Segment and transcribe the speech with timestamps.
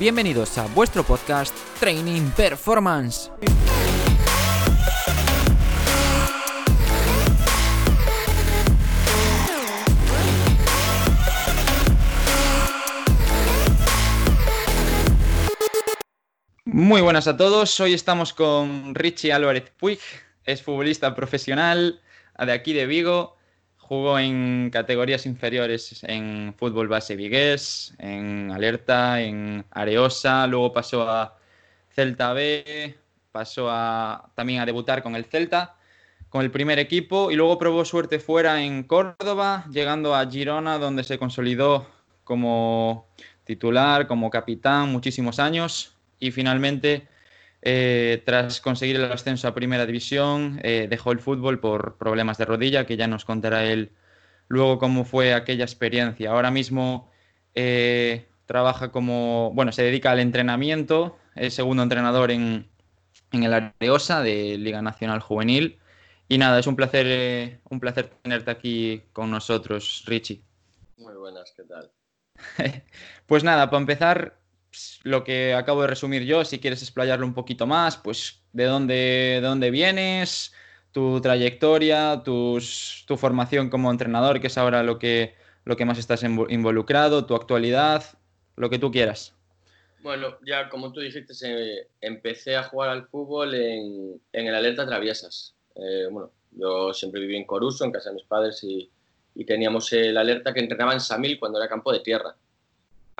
[0.00, 3.32] Bienvenidos a vuestro podcast Training Performance.
[16.64, 17.80] Muy buenas a todos.
[17.80, 19.98] Hoy estamos con Richie Álvarez Puig,
[20.44, 22.00] es futbolista profesional
[22.38, 23.37] de aquí de Vigo.
[23.88, 31.38] Jugó en categorías inferiores en fútbol base vigués, en Alerta, en Areosa, luego pasó a
[31.88, 32.94] Celta B,
[33.32, 35.76] pasó a, también a debutar con el Celta,
[36.28, 41.02] con el primer equipo, y luego probó suerte fuera en Córdoba, llegando a Girona, donde
[41.02, 41.86] se consolidó
[42.24, 43.08] como
[43.44, 47.08] titular, como capitán muchísimos años, y finalmente,
[47.62, 52.44] eh, tras conseguir el ascenso a Primera División, eh, dejó el fútbol por problemas de
[52.44, 53.92] rodilla, que ya nos contará él
[54.48, 56.30] luego cómo fue aquella experiencia.
[56.30, 57.10] Ahora mismo
[57.54, 62.68] eh, trabaja como, bueno, se dedica al entrenamiento, es segundo entrenador en,
[63.32, 65.78] en el Areosa de Liga Nacional Juvenil.
[66.28, 70.42] Y nada, es un placer, un placer tenerte aquí con nosotros, Richie.
[70.98, 71.90] Muy buenas, ¿qué tal?
[73.26, 74.37] pues nada, para empezar,
[75.02, 78.94] lo que acabo de resumir yo, si quieres explayarlo un poquito más, pues de dónde,
[78.94, 80.52] de dónde vienes,
[80.92, 85.98] tu trayectoria, tus, tu formación como entrenador, que es ahora lo que, lo que más
[85.98, 88.04] estás involucrado, tu actualidad,
[88.56, 89.34] lo que tú quieras.
[90.02, 91.34] Bueno, ya como tú dijiste,
[92.00, 95.54] empecé a jugar al fútbol en, en el Alerta Traviesas.
[95.74, 98.90] Eh, bueno, yo siempre viví en Coruso, en casa de mis padres, y,
[99.34, 102.36] y teníamos el Alerta que entrenaba en Samil cuando era campo de tierra.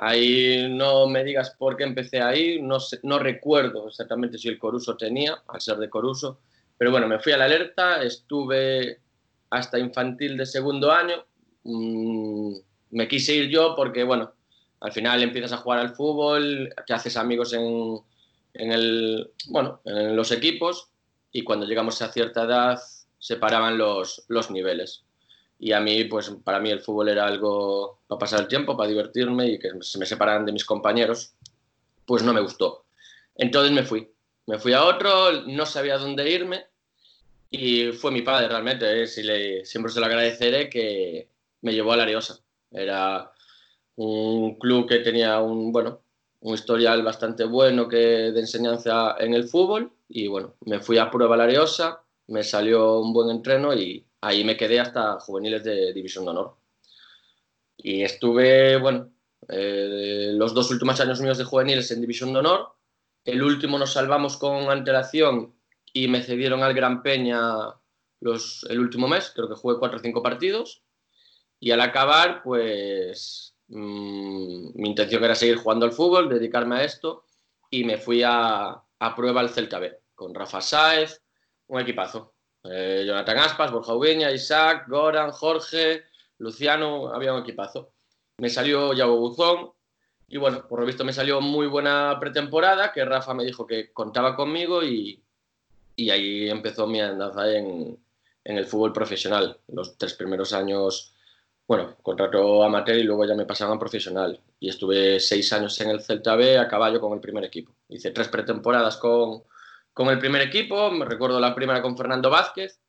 [0.01, 4.57] Ahí no me digas por qué empecé ahí, no, sé, no recuerdo exactamente si el
[4.57, 6.39] Coruso tenía, al ser de Coruso,
[6.77, 9.01] pero bueno, me fui a la alerta, estuve
[9.49, 11.25] hasta infantil de segundo año,
[11.63, 12.53] mmm,
[12.91, 14.31] me quise ir yo porque, bueno,
[14.79, 17.99] al final empiezas a jugar al fútbol, te haces amigos en,
[18.53, 20.91] en, el, bueno, en los equipos
[21.33, 22.79] y cuando llegamos a cierta edad
[23.17, 25.03] separaban los, los niveles.
[25.59, 28.89] Y a mí, pues para mí el fútbol era algo para pasar el tiempo, para
[28.89, 31.33] divertirme y que se me separaran de mis compañeros,
[32.05, 32.85] pues no me gustó.
[33.35, 34.09] Entonces me fui.
[34.47, 36.65] Me fui a otro, no sabía dónde irme
[37.51, 39.03] y fue mi padre realmente.
[39.03, 39.07] ¿eh?
[39.07, 41.27] Si le, siempre se lo agradeceré que
[41.61, 42.39] me llevó a la Ariosa.
[42.71, 43.31] Era
[43.97, 45.99] un club que tenía un, bueno,
[46.41, 51.11] un historial bastante bueno que, de enseñanza en el fútbol y bueno, me fui a
[51.11, 55.63] prueba a la Ariosa, me salió un buen entreno y ahí me quedé hasta juveniles
[55.63, 56.55] de División de Honor.
[57.77, 59.11] Y estuve, bueno,
[59.47, 62.75] eh, los dos últimos años míos de juveniles en División de Honor.
[63.23, 65.53] El último nos salvamos con antelación
[65.93, 67.41] y me cedieron al Gran Peña
[68.19, 70.83] los, el último mes, creo que jugué cuatro o cinco partidos.
[71.59, 77.25] Y al acabar, pues mmm, mi intención era seguir jugando al fútbol, dedicarme a esto,
[77.69, 81.21] y me fui a, a prueba al Celta B, con Rafa Sáez,
[81.67, 82.33] un equipazo.
[82.63, 86.03] Eh, Jonathan Aspas, Borja Ubeña, Isaac, Goran, Jorge,
[86.39, 87.91] Luciano, había un equipazo.
[88.37, 89.71] Me salió Yago Buzón
[90.27, 93.91] y bueno, por lo visto me salió muy buena pretemporada, que Rafa me dijo que
[93.91, 95.23] contaba conmigo y,
[95.95, 97.97] y ahí empezó mi andanza en,
[98.43, 99.57] en, el fútbol profesional.
[99.67, 101.13] Los tres primeros años,
[101.67, 104.39] bueno, contrato amateur y luego ya me pasaban a profesional.
[104.59, 107.73] Y estuve seis años en el Celta B a caballo con el primer equipo.
[107.89, 109.43] Hice tres pretemporadas con,
[109.99, 110.89] con el primer equipo.
[110.91, 112.79] Me recuerdo la primera con Fernando Vázquez,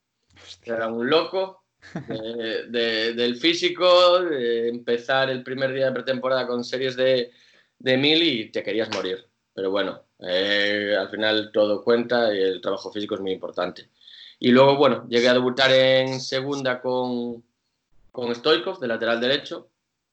[0.62, 1.64] que era un loco
[2.06, 7.32] de, de, del físico, de empezar el primer día de pretemporada con series de,
[7.80, 9.26] de mil y te querías morir.
[9.52, 13.88] Pero bueno, eh, al final todo cuenta y el trabajo físico es muy importante.
[14.38, 17.42] Y luego, bueno, llegué a debutar en segunda con,
[18.12, 19.68] con Stoikov, de lateral derecho.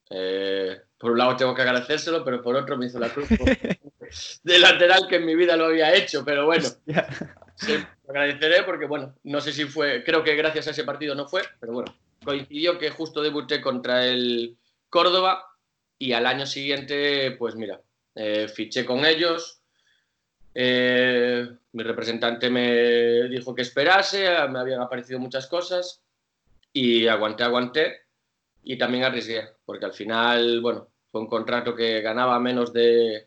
[0.09, 3.27] Eh, por un lado tengo que agradecérselo, pero por otro me hizo la cruz
[4.43, 6.67] de lateral que en mi vida lo había hecho, pero bueno,
[7.55, 11.15] sí, lo agradeceré porque, bueno, no sé si fue, creo que gracias a ese partido
[11.15, 11.93] no fue, pero bueno,
[12.23, 14.57] coincidió que justo debuté contra el
[14.89, 15.43] Córdoba
[15.97, 17.81] y al año siguiente, pues mira,
[18.15, 19.61] eh, fiché con ellos.
[20.53, 26.01] Eh, mi representante me dijo que esperase, me habían aparecido muchas cosas
[26.73, 28.01] y aguanté, aguanté
[28.63, 33.26] y también arriesgué, porque al final, bueno, fue un contrato que ganaba menos de,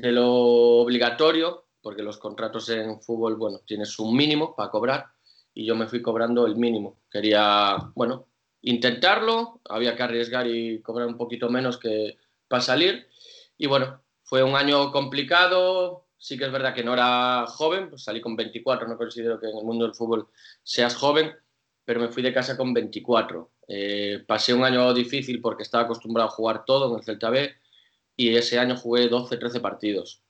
[0.00, 5.06] de lo obligatorio, porque los contratos en fútbol, bueno, tienes un mínimo para cobrar
[5.52, 7.00] y yo me fui cobrando el mínimo.
[7.10, 8.28] Quería, bueno,
[8.62, 12.16] intentarlo, había que arriesgar y cobrar un poquito menos que
[12.48, 13.08] para salir.
[13.58, 18.04] Y bueno, fue un año complicado, sí que es verdad que no era joven, pues
[18.04, 20.28] salí con 24, no considero que en el mundo del fútbol
[20.62, 21.30] seas joven,
[21.84, 23.50] pero me fui de casa con 24.
[23.68, 27.54] Eh, pasé un año difícil porque estaba acostumbrado a jugar todo en el Celta B
[28.16, 30.22] y ese año jugué 12, 13 partidos.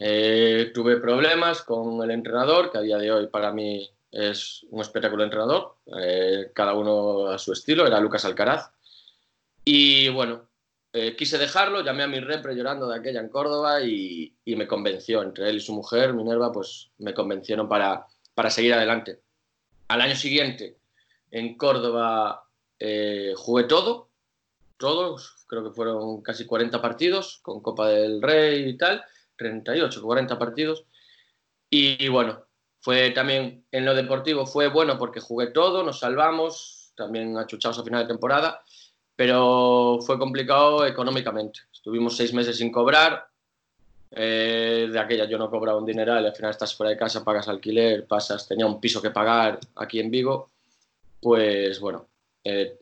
[0.00, 4.80] Eh, tuve problemas con el entrenador, que a día de hoy para mí es un
[4.80, 8.70] espectáculo entrenador, eh, cada uno a su estilo, era Lucas Alcaraz.
[9.64, 10.48] Y bueno,
[10.92, 14.68] eh, quise dejarlo, llamé a mi repre llorando de aquella en Córdoba y, y, me
[14.68, 19.20] convenció, entre él y su mujer, Minerva, pues me convencieron para, para seguir adelante.
[19.88, 20.78] Al año siguiente,
[21.30, 22.44] en Córdoba,
[23.36, 24.07] jugué todo,
[24.78, 29.04] todos, creo que fueron casi 40 partidos, con Copa del Rey y tal,
[29.36, 30.84] 38, 40 partidos.
[31.68, 32.44] Y, bueno,
[32.80, 37.84] fue también en lo deportivo fue bueno porque jugué todo, nos salvamos, también achuchados a
[37.84, 38.62] final de temporada,
[39.14, 41.60] pero fue complicado económicamente.
[41.72, 43.26] Estuvimos seis meses sin cobrar,
[44.10, 47.48] eh, de aquella yo no cobraba un dineral, al final estás fuera de casa, pagas
[47.48, 50.50] alquiler, pasas, tenía un piso que pagar aquí en Vigo,
[51.20, 52.06] pues bueno,
[52.44, 52.78] eh,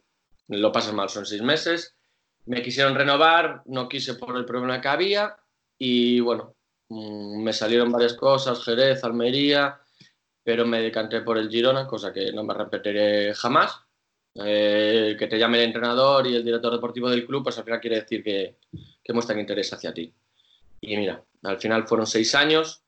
[0.48, 1.96] lo pasas mal, son seis meses.
[2.46, 5.36] Me quisieron renovar, no quise por el problema que había
[5.78, 6.54] y bueno,
[6.88, 9.80] mm, me salieron varias cosas, Jerez, Almería,
[10.42, 13.82] pero me decanté por el Girona, cosa que no me repetiré jamás.
[14.38, 17.80] Eh, que te llame el entrenador y el director deportivo del club, pues al final
[17.80, 18.58] quiere decir que,
[19.02, 20.12] que muestran interés hacia ti.
[20.80, 22.82] Y mira, al final fueron seis años,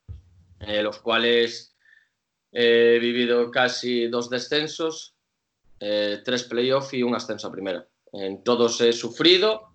[0.60, 1.74] eh, los cuales
[2.52, 5.14] he vivido casi dos descensos,
[5.80, 7.86] eh, tres playoffs y un ascenso a primera.
[8.12, 9.68] En todos he sufrido,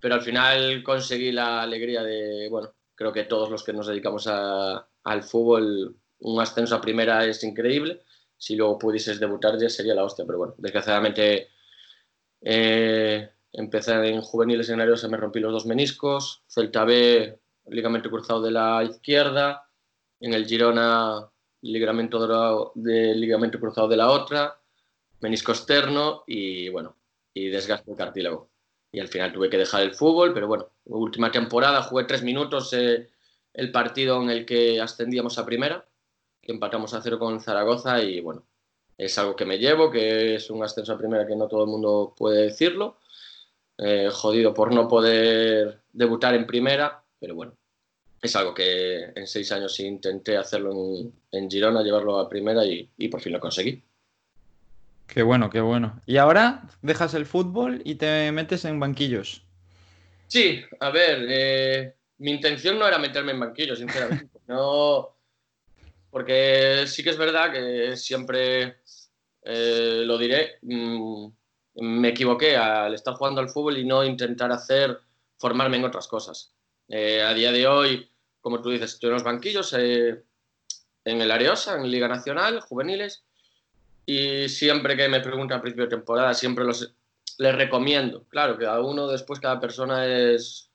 [0.00, 4.26] pero al final conseguí la alegría de, bueno, creo que todos los que nos dedicamos
[4.26, 8.02] a, al fútbol, un ascenso a primera es increíble.
[8.36, 11.48] Si luego pudieses debutar ya sería la hostia, pero bueno, desgraciadamente
[12.40, 18.42] eh, empecé en juveniles en se me rompí los dos meniscos, Celta B, ligamento cruzado
[18.42, 19.68] de la izquierda,
[20.20, 21.28] en el Girona,
[21.62, 24.58] ligamento, de, ligamento cruzado de la otra,
[25.22, 26.96] menisco externo y bueno,
[27.32, 28.50] y desgaste de cartílago.
[28.92, 32.72] Y al final tuve que dejar el fútbol, pero bueno, última temporada jugué tres minutos
[32.74, 33.08] eh,
[33.54, 35.86] el partido en el que ascendíamos a primera,
[36.42, 38.44] que empatamos a cero con Zaragoza y bueno,
[38.98, 41.70] es algo que me llevo, que es un ascenso a primera que no todo el
[41.70, 42.98] mundo puede decirlo.
[43.78, 47.56] Eh, jodido por no poder debutar en primera, pero bueno,
[48.20, 50.72] es algo que en seis años intenté hacerlo
[51.32, 53.82] en, Girona, llevarlo a primera y por fin lo conseguí.
[55.12, 56.00] Qué bueno, qué bueno.
[56.06, 59.44] ¿Y ahora dejas el fútbol y te metes en banquillos?
[60.26, 64.40] Sí, a ver, eh, mi intención no era meterme en banquillos, sinceramente.
[64.48, 65.18] no,
[66.08, 68.78] porque sí que es verdad que siempre
[69.42, 71.28] eh, lo diré, mmm,
[71.74, 74.98] me equivoqué al estar jugando al fútbol y no intentar hacer,
[75.36, 76.54] formarme en otras cosas.
[76.88, 78.10] Eh, a día de hoy,
[78.40, 80.24] como tú dices, estoy en los banquillos, eh,
[81.04, 83.26] en el Areosa, en Liga Nacional, juveniles,
[84.06, 86.94] y siempre que me preguntan a principio de temporada, siempre los,
[87.38, 88.24] les recomiendo.
[88.28, 90.70] Claro, que cada uno después, cada persona es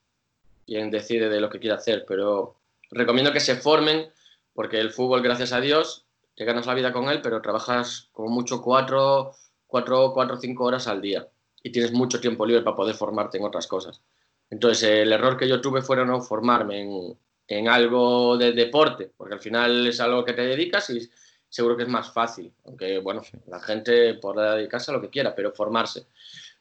[0.66, 2.56] quien decide de lo que quiere hacer, pero
[2.92, 4.10] recomiendo que se formen
[4.54, 8.30] porque el fútbol, gracias a Dios, te ganas la vida con él, pero trabajas como
[8.30, 9.34] mucho cuatro,
[9.66, 11.28] cuatro, cuatro cinco horas al día
[11.64, 14.02] y tienes mucho tiempo libre para poder formarte en otras cosas.
[14.50, 19.36] Entonces, el error que yo tuve fue no formarme en, en algo de deporte, porque
[19.36, 21.10] al final es algo que te dedicas y
[21.50, 25.36] seguro que es más fácil, aunque bueno, la gente podrá dedicarse a lo que quiera,
[25.36, 26.08] pero formarse.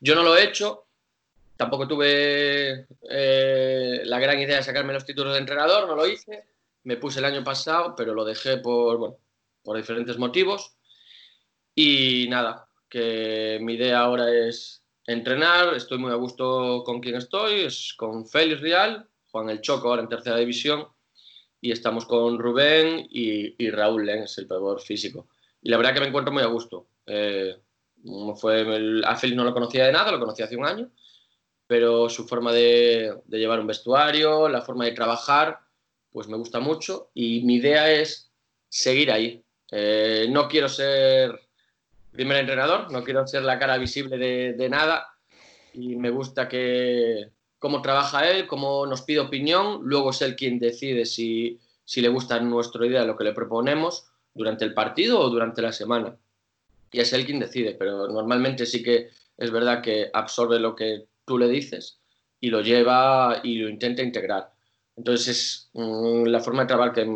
[0.00, 0.86] Yo no lo he hecho,
[1.56, 6.44] tampoco tuve eh, la gran idea de sacarme los títulos de entrenador, no lo hice,
[6.84, 9.16] me puse el año pasado, pero lo dejé por, bueno,
[9.62, 10.76] por diferentes motivos.
[11.74, 17.62] Y nada, que mi idea ahora es entrenar, estoy muy a gusto con quien estoy,
[17.62, 20.86] es con Félix Real, Juan El Choco ahora en tercera división,
[21.60, 25.28] y estamos con Rubén y, Raúl Lenz, el peor físico.
[25.62, 26.86] Y la verdad que me encuentro muy a gusto.
[27.06, 27.56] Eh,
[28.36, 30.90] fue a Félix no lo conocía de nada, lo conocía hace un año,
[31.66, 35.58] pero su forma de, llevar un vestuario, la forma de trabajar,
[36.10, 38.30] pues me gusta mucho y mi idea es
[38.68, 39.42] seguir ahí.
[39.72, 41.40] Eh, no quiero ser
[42.12, 45.06] primer entrenador, no quiero ser la cara visible de nada
[45.72, 50.58] y me gusta que, cómo trabaja él, cómo nos pide opinión, luego es él quien
[50.58, 55.30] decide si, si le gusta nuestra idea, lo que le proponemos durante el partido o
[55.30, 56.16] durante la semana.
[56.92, 61.06] Y es él quien decide, pero normalmente sí que es verdad que absorbe lo que
[61.24, 62.00] tú le dices
[62.40, 64.52] y lo lleva y lo intenta integrar.
[64.96, 67.06] Entonces es mm, la forma de trabajar, que,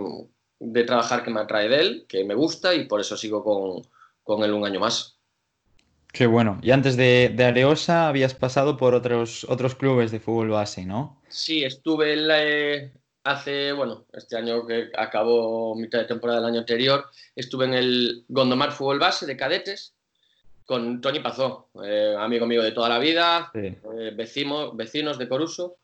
[0.59, 3.82] de trabajar que me atrae de él, que me gusta y por eso sigo con,
[4.23, 5.20] con él un año más.
[6.12, 6.59] Qué bueno.
[6.62, 11.21] Y antes de, de, Areosa habías pasado por otros, otros clubes de fútbol base, ¿no?
[11.29, 12.93] Sí, estuve en la, eh,
[13.25, 17.05] hace, bueno, este año que acabó mitad de temporada del año anterior,
[17.37, 19.95] estuve en el Gondomar Fútbol Base de cadetes
[20.64, 23.61] con Tony Pazó, eh, amigo mío de toda la vida, sí.
[23.99, 25.76] eh, vecino, vecinos de Coruso.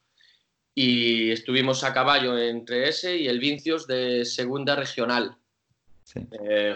[0.75, 5.37] y estuvimos a caballo entre ese y el Vincios de segunda regional.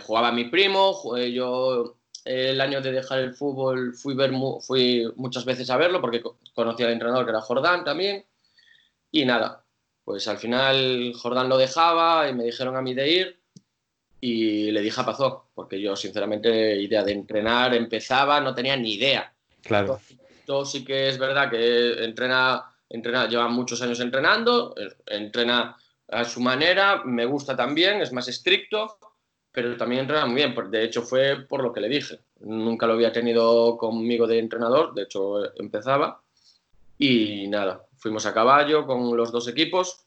[0.03, 5.71] Jugaba mi primo, yo el año de dejar el fútbol fui, ver, fui muchas veces
[5.71, 6.23] a verlo porque
[6.55, 8.25] conocía al entrenador que era Jordán también.
[9.11, 9.65] Y nada,
[10.05, 13.41] pues al final Jordán lo dejaba y me dijeron a mí de ir
[14.21, 18.95] y le dije a Pazó, porque yo sinceramente idea de entrenar empezaba, no tenía ni
[18.95, 19.33] idea.
[19.63, 20.01] Claro.
[20.45, 24.75] Todo, sí que es verdad que entrena, entrena, lleva muchos años entrenando,
[25.07, 25.77] entrena
[26.09, 28.99] a su manera, me gusta también, es más estricto,
[29.53, 30.55] pero también entrena muy bien.
[30.71, 32.21] De hecho, fue por lo que le dije.
[32.41, 36.23] Nunca lo había tenido conmigo de entrenador, de hecho, empezaba.
[36.99, 40.05] Y nada, fuimos a caballo con los dos equipos.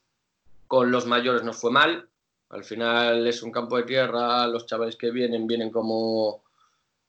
[0.68, 2.08] Con los mayores nos fue mal.
[2.50, 6.44] Al final es un campo de tierra, los chavales que vienen vienen como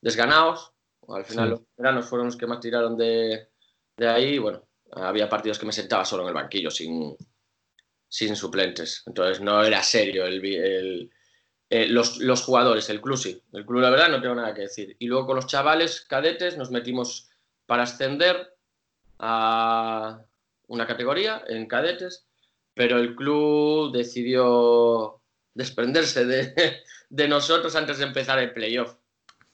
[0.01, 0.71] desganados.
[1.07, 3.49] Al final los veranos fueron los que más tiraron de,
[3.95, 4.39] de ahí.
[4.39, 7.15] Bueno, había partidos que me sentaba solo en el banquillo sin,
[8.09, 9.03] sin suplentes.
[9.05, 11.11] Entonces no era serio el, el
[11.69, 13.41] eh, los, los, jugadores, el club sí.
[13.51, 14.95] El club, la verdad, no tengo nada que decir.
[14.99, 17.29] Y luego con los chavales cadetes nos metimos
[17.65, 18.55] para ascender
[19.19, 20.21] a
[20.67, 22.27] una categoría en cadetes,
[22.73, 25.21] pero el club decidió
[25.53, 26.53] desprenderse de,
[27.09, 28.97] de nosotros antes de empezar el playoff.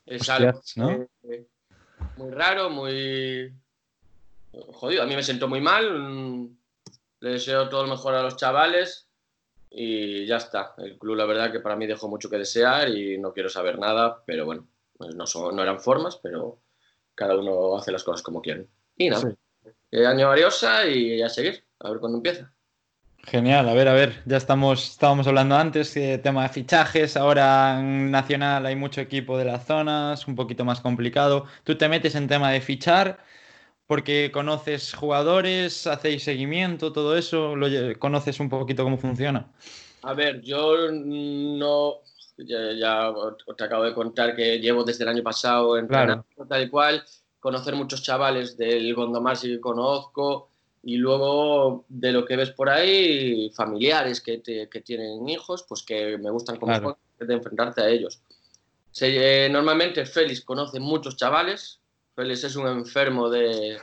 [0.06, 0.62] Es algo
[2.18, 3.53] muy raro, muy
[4.51, 5.03] jodido.
[5.03, 6.50] A mí me siento muy mal.
[7.20, 9.11] Le deseo todo lo mejor a los chavales
[9.72, 10.75] y ya está.
[10.78, 13.80] El club, la verdad, que para mí dejó mucho que desear y no quiero saber
[13.80, 16.60] nada, pero bueno, pues no, son, no eran formas, pero
[17.16, 18.68] cada uno hace las cosas como quiere.
[18.98, 19.36] Y nada,
[19.92, 19.98] sí.
[19.98, 22.54] año Ariosa y a seguir, a ver cuándo empieza.
[23.24, 27.80] Genial, a ver, a ver, ya estamos, estábamos hablando antes, de tema de fichajes, ahora
[27.80, 31.46] en Nacional hay mucho equipo de las zonas, un poquito más complicado.
[31.63, 33.20] Tú te metes en tema de fichar
[33.88, 37.68] porque conoces jugadores, hacéis seguimiento, todo eso, lo,
[38.00, 39.52] conoces un poquito cómo funciona.
[40.04, 41.96] A ver, yo no,
[42.38, 43.14] ya,
[43.58, 46.26] te acabo de contar que llevo desde el año pasado en claro.
[46.48, 47.04] tal y cual,
[47.40, 50.52] conocer muchos chavales del Gondomar sí que conozco,
[50.84, 56.18] y luego de lo que ves por ahí, familiares que, que tienen hijos, pues que
[56.18, 56.98] me gustan como claro.
[57.20, 58.22] de enfrentarte a ellos.
[58.92, 61.81] Se, eh, normalmente Félix conoce muchos chavales,
[62.15, 63.80] Félix es un enfermo de,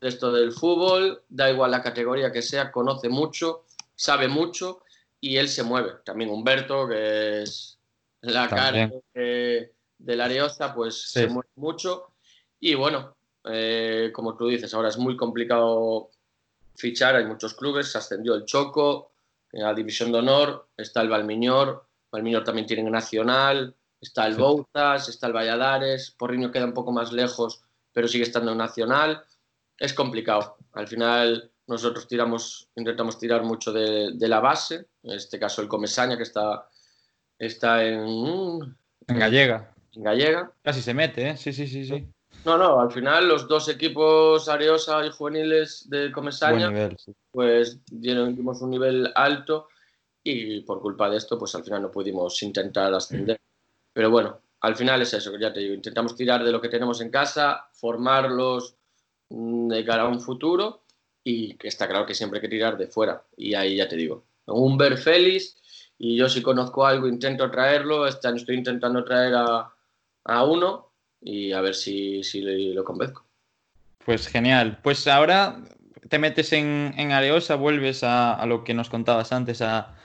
[0.00, 4.82] esto del fútbol, da igual la categoría que sea, conoce mucho, sabe mucho
[5.20, 5.94] y él se mueve.
[6.04, 7.78] También Humberto, que es
[8.20, 12.12] la cara de, la Ariosta, pues se mueve mucho.
[12.60, 16.10] Y bueno, eh, como tú dices, ahora es muy complicado
[16.76, 19.12] fichar, hay muchos clubes, se ascendió el Choco,
[19.52, 24.40] en la División de Honor, está el Valmiñor, Valmiñor también tiene Nacional, está el sí.
[24.40, 29.24] Boutas, está el Valladares, Porriño queda un poco más lejos, pero sigue estando en Nacional.
[29.76, 30.56] Es complicado.
[30.72, 35.68] Al final nosotros tiramos, intentamos tirar mucho de, de la base, en este caso el
[35.68, 36.68] Comesaña, que está,
[37.38, 38.76] está en...
[39.06, 39.74] En Gallega.
[39.94, 40.50] En Gallega.
[40.62, 41.36] Casi se mete, ¿eh?
[41.36, 42.06] Sí, sí, sí, sí.
[42.44, 47.12] No, no, al final los dos equipos, Areosa y Juveniles de Comesaña, nivel, sí.
[47.30, 49.68] pues dieron, dimos un nivel alto
[50.22, 53.36] y por culpa de esto, pues al final no pudimos intentar ascender.
[53.36, 53.92] Mm.
[53.92, 57.00] Pero bueno, al final es eso, ya te digo, intentamos tirar de lo que tenemos
[57.00, 58.76] en casa, formarlos
[59.28, 60.82] mm, de cara a un futuro
[61.22, 63.22] y está claro que siempre hay que tirar de fuera.
[63.36, 65.56] Y ahí ya te digo, un ver feliz
[65.98, 69.72] y yo si conozco algo intento traerlo, este año estoy intentando traer a,
[70.24, 73.24] a uno y a ver si, si lo convenzco.
[74.04, 75.60] Pues genial, pues ahora
[76.08, 79.97] te metes en, en Areosa, vuelves a, a lo que nos contabas antes, a,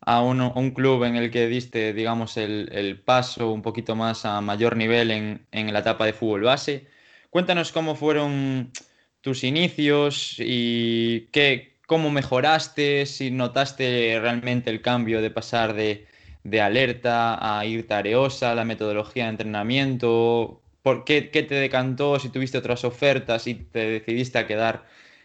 [0.00, 4.24] a un, un, club en el que diste, digamos, el, el, paso un poquito más
[4.24, 6.86] a mayor nivel en, en, la etapa de fútbol base.
[7.30, 8.72] Cuéntanos cómo fueron
[9.20, 16.06] tus inicios y qué, cómo mejoraste, si notaste realmente el cambio de pasar de,
[16.44, 22.30] de alerta a ir tareosa, la metodología de entrenamiento, por qué, qué, te decantó, si
[22.30, 24.84] tuviste otras ofertas y te decidiste a quedar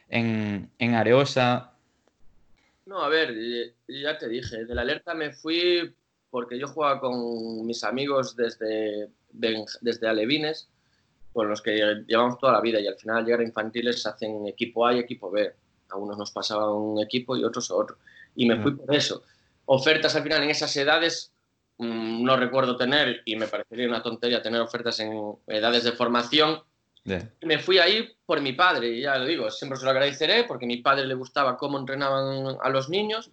[0.10, 1.75] en, en Areosa.
[2.86, 3.34] No, a ver,
[3.88, 5.96] ya te dije, de la alerta me fui
[6.30, 10.70] porque yo jugaba con mis amigos desde, desde Alevines,
[11.34, 14.86] con los que llevamos toda la vida y al final llegar a infantiles hacen equipo
[14.86, 15.52] A y equipo B.
[15.90, 17.98] A unos nos pasaba un equipo y otros a otro.
[18.36, 19.24] Y me fui por eso.
[19.66, 21.32] Ofertas al final en esas edades
[21.78, 26.62] mmm, no recuerdo tener y me parecería una tontería tener ofertas en edades de formación
[27.42, 30.68] Me fui ahí por mi padre, ya lo digo, siempre se lo agradeceré porque a
[30.68, 33.30] mi padre le gustaba cómo entrenaban a los niños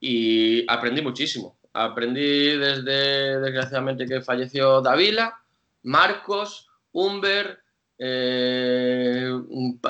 [0.00, 1.56] y aprendí muchísimo.
[1.72, 5.40] Aprendí desde, desgraciadamente, que falleció Davila,
[5.82, 7.60] Marcos, Humber,
[7.98, 9.30] eh,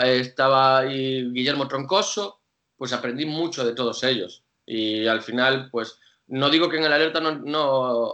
[0.03, 2.41] estaba ahí Guillermo Troncoso,
[2.77, 4.45] pues aprendí mucho de todos ellos.
[4.67, 7.33] Y al final, pues no digo que en el alerta no,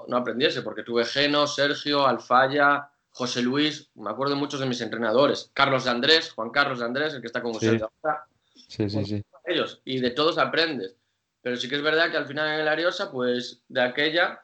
[0.07, 5.51] no, aprendiese, porque tuve Geno, Sergio, Alfaya, José Luis, me acuerdo muchos de mis entrenadores,
[5.53, 8.25] Carlos de Andrés, Juan Carlos de Andrés, el que está con ustedes ahora.
[8.69, 9.25] Sí, sí, sí.
[9.45, 10.97] Ellos, y de todos aprendes.
[11.43, 14.41] Pero sí que es verdad que al final en el Ariosa, pues de aquella,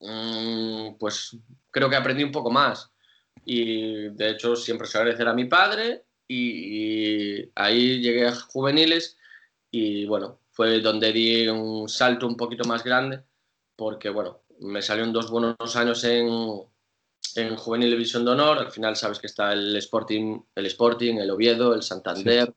[0.00, 1.36] mm, pues
[1.70, 2.90] creo que aprendí un poco más.
[3.44, 9.18] Y de hecho siempre se agradecer a mi padre y, ahí llegué a juveniles
[9.70, 13.22] y bueno, fue donde di un salto un poquito más grande
[13.76, 16.28] porque bueno, me salieron dos buenos años en,
[17.36, 18.58] en Juvenil División de Honor.
[18.58, 22.52] Al final sabes que está el Sporting, el, Sporting, el Oviedo, el Santander,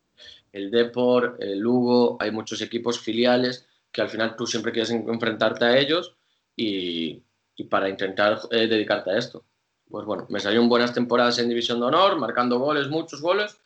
[0.51, 2.17] el Depor, el Lugo.
[2.19, 6.15] Hay muchos equipos filiales que al final tú siempre quieres enfrentarte a ellos
[6.55, 7.23] y,
[7.55, 9.43] y para intentar eh, dedicarte a esto.
[9.89, 13.57] Pues bueno, me salieron buenas temporadas en División de Honor, marcando goles, muchos goles,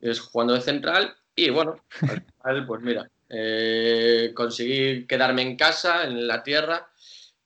[0.00, 6.04] es jugando de central y bueno, al final, pues mira, eh, conseguí quedarme en casa,
[6.04, 6.90] en la tierra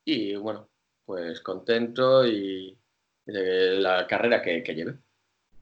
[0.05, 0.69] y bueno,
[1.05, 2.77] pues contento y,
[3.27, 4.95] de la carrera que, que lleve.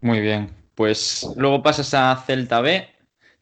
[0.00, 2.88] Muy bien, pues luego pasas a Celta B.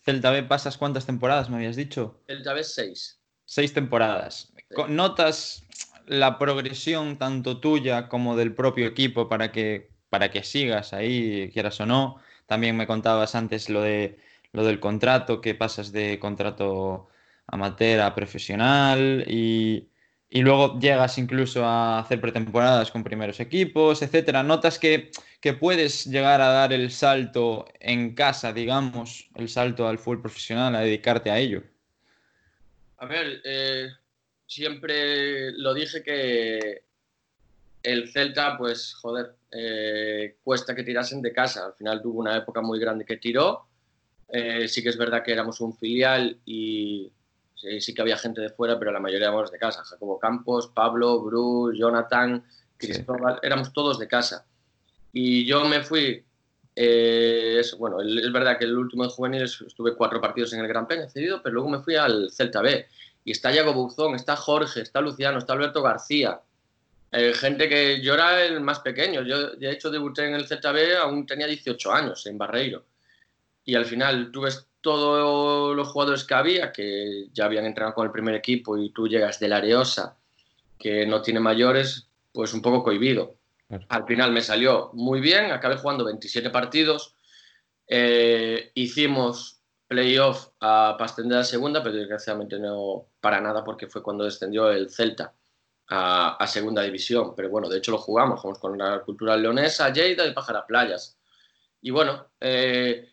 [0.04, 2.22] Celta B pasas cuántas temporadas, me habías dicho?
[2.26, 3.20] Celta B seis.
[3.44, 4.52] Seis temporadas.
[4.88, 5.64] ¿Notas
[6.06, 11.80] la progresión tanto tuya como del propio equipo para que, para que sigas ahí, quieras
[11.80, 12.16] o no?
[12.46, 14.18] También me contabas antes lo, de,
[14.52, 17.08] lo del contrato, que pasas de contrato
[17.46, 19.88] amateur a profesional y,
[20.34, 24.42] y luego llegas incluso a hacer pretemporadas con primeros equipos, etcétera.
[24.42, 25.10] Notas que,
[25.42, 30.74] que, puedes llegar a dar el salto en casa, digamos, el salto al fútbol profesional,
[30.74, 31.62] a dedicarte a ello.
[32.96, 33.90] A ver, eh,
[34.46, 36.82] siempre lo dije que
[37.82, 41.66] el Celta, pues, joder, eh, cuesta que tirasen de casa.
[41.66, 43.66] Al final tuvo una época muy grande que tiró.
[44.30, 47.12] Eh, sí que es verdad que éramos un filial y
[47.80, 49.84] sí, que había gente de fuera, pero la mayoría éramos de casa.
[49.84, 52.44] Jacobo Campos, Pablo, Bruce, Jonathan,
[52.76, 54.46] Cristóbal, éramos todos de casa.
[55.12, 56.24] Y yo me fui,
[56.74, 60.86] eh, bueno, es verdad que el último de juveniles estuve cuatro partidos en el Gran
[60.86, 62.86] Peña cedido, pero luego me fui al Celta B.
[63.24, 66.40] Y está Yago Buzón, está Jorge, está Luciano, está Alberto García.
[67.12, 69.22] Eh, gente que yo era el más pequeño.
[69.22, 72.84] Yo, de hecho, debuté en el Celta B, aún tenía 18 años, en Barreiro.
[73.64, 74.50] Y al final tuve
[74.82, 79.08] todos los jugadores que había, que ya habían entrenado con el primer equipo y tú
[79.08, 80.16] llegas del Areosa,
[80.78, 83.36] que no tiene mayores, pues un poco cohibido.
[83.88, 87.14] Al final me salió muy bien, acabé jugando 27 partidos,
[87.86, 94.24] eh, hicimos playoff para ascender a segunda, pero desgraciadamente no para nada porque fue cuando
[94.24, 95.32] descendió el Celta
[95.88, 97.34] a, segunda división.
[97.36, 101.18] Pero bueno, de hecho lo jugamos, jugamos con la cultural leonesa, Lleida y Pájara Playas.
[101.80, 103.11] Y bueno, eh,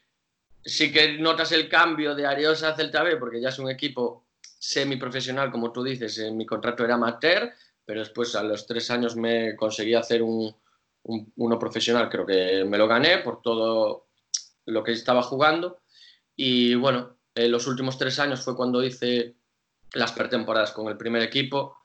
[0.63, 4.25] sí que notas el cambio de Ariosa a Celta B, porque ya es un equipo
[4.41, 7.51] semiprofesional, como tú dices, en mi contrato era amateur,
[7.85, 10.53] pero después a los tres años me conseguí hacer un,
[11.03, 14.07] uno profesional, creo que me lo gané por todo
[14.65, 15.79] lo que estaba jugando.
[16.35, 19.35] Y bueno, en los últimos tres años fue cuando hice
[19.93, 21.77] las pretemporadas con el primer equipo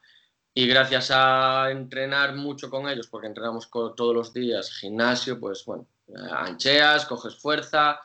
[0.53, 5.87] y gracias a entrenar mucho con ellos, porque entrenamos todos los días, gimnasio, pues bueno,
[6.33, 8.01] ancheas, coges fuerza,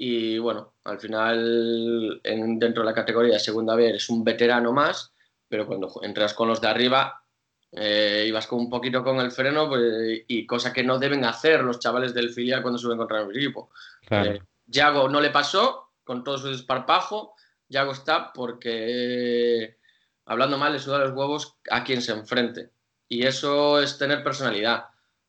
[0.00, 4.72] y bueno, al final en, dentro de la categoría de segunda B eres un veterano
[4.72, 5.12] más,
[5.48, 7.24] pero cuando entras con los de arriba
[7.72, 11.64] eh, ibas con un poquito con el freno pues, y cosa que no deben hacer
[11.64, 13.72] los chavales del filial cuando suben contra el equipo.
[14.08, 17.34] Eh, Yago no le pasó con todo su desparpajo,
[17.68, 19.78] Yago está porque
[20.26, 22.70] hablando mal le suda los huevos a quien se enfrente
[23.08, 24.84] y eso es tener personalidad.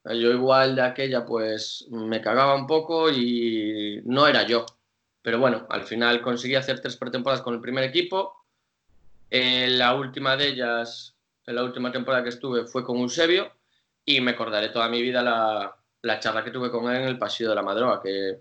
[0.05, 4.65] Yo igual de aquella pues me cagaba un poco y no era yo.
[5.21, 8.45] Pero bueno, al final conseguí hacer tres pretemporadas con el primer equipo.
[9.29, 13.51] En la última de ellas, en la última temporada que estuve fue con Eusebio
[14.05, 17.17] y me acordaré toda mi vida la, la charla que tuve con él en el
[17.17, 18.39] pasillo de la Madroa, que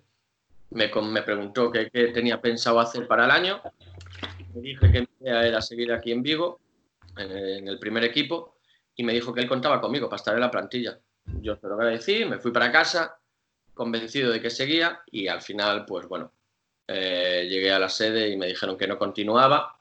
[0.70, 3.60] me, me preguntó qué, tenía pensado hacer para el año.
[4.54, 6.60] Me dije que mi idea era seguir aquí en Vigo,
[7.16, 8.56] en el primer equipo,
[8.94, 10.98] y me dijo que él contaba conmigo para estar en la plantilla
[11.40, 13.18] yo se lo agradecí, me fui para casa,
[13.74, 16.32] convencido de que seguía y al final, pues bueno,
[16.86, 19.78] eh, llegué a la sede y me dijeron que no continuaba.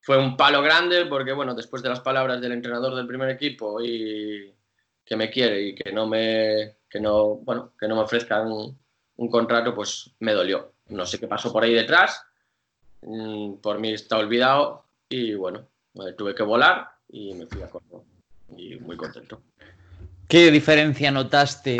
[0.00, 3.80] Fue un palo grande porque, bueno, después de las palabras del entrenador del primer equipo
[3.80, 4.52] y
[5.04, 8.78] que me quiere y que no me, que no, bueno, que no me ofrezcan un,
[9.30, 10.72] contrato, pues me dolió.
[10.88, 12.24] No sé qué pasó por ahí detrás,
[13.02, 15.68] mm, por mí está olvidado y bueno,
[16.16, 18.04] tuve que volar y me fui a corto
[18.56, 19.40] y muy contento.
[20.28, 21.76] ¿Qué diferencia notaste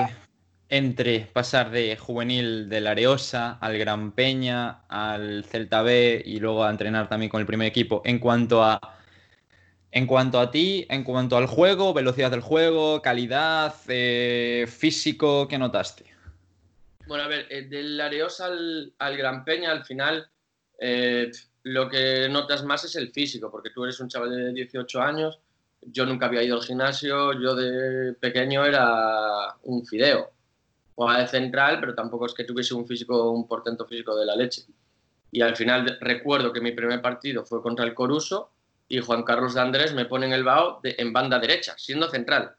[0.69, 6.71] entre pasar de juvenil del Areosa al Gran Peña, al Celta B y luego a
[6.71, 8.81] entrenar también con el primer equipo en cuanto a
[9.91, 15.59] en cuanto a ti, en cuanto al juego, velocidad del juego, calidad, eh, físico, ¿qué
[15.59, 16.07] notaste?
[17.07, 20.31] Bueno, a ver, eh, del Areosa al, Gran Peña, al final,
[20.79, 21.31] eh,
[21.65, 25.41] lo que notas más es el físico, porque tú eres un chaval de 18 años,
[25.83, 30.31] yo nunca había ido al gimnasio, yo de pequeño era un fideo,
[30.95, 34.37] jugaba de central, pero tampoco es que tuviese un físico, un portento físico de la
[34.37, 34.63] leche.
[35.31, 38.53] Y al final recuerdo que mi primer partido fue contra el Coruso,
[38.89, 42.55] y Juan Carlos de Andrés me pone en el BAO en banda derecha, siendo central.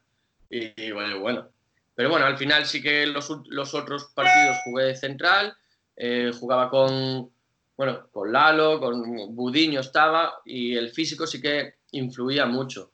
[0.50, 1.48] Y, bueno, bueno.
[1.94, 5.56] Pero bueno, al final sí que los, los otros partidos jugué de central,
[5.96, 7.30] eh, jugaba con,
[7.76, 12.90] bueno, con Lalo, con Budiño estaba, y el físico sí que influía mucho.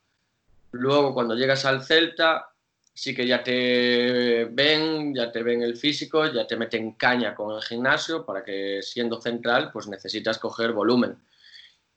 [0.73, 2.51] Luego, cuando llegas al Celta,
[2.95, 7.55] sí que ya te ven, ya te ven el físico, ya te meten caña con
[7.55, 11.19] el gimnasio para que siendo central, pues necesitas coger volumen.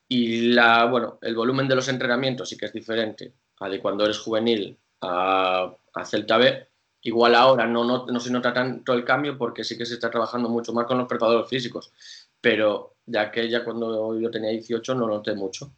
[0.08, 4.04] Y la, bueno, el volumen de los entrenamientos sí que es diferente a de cuando
[4.06, 6.68] eres juvenil a, Celta B.
[7.02, 10.48] Igual ahora no, no, se nota tanto el cambio porque sí que se está trabajando
[10.50, 11.92] mucho más con los preparadores físicos.
[12.40, 15.74] Pero ya que ya cuando yo tenía 18 no noté mucho.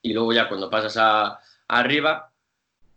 [0.00, 2.32] Y luego ya cuando pasas a, arriba,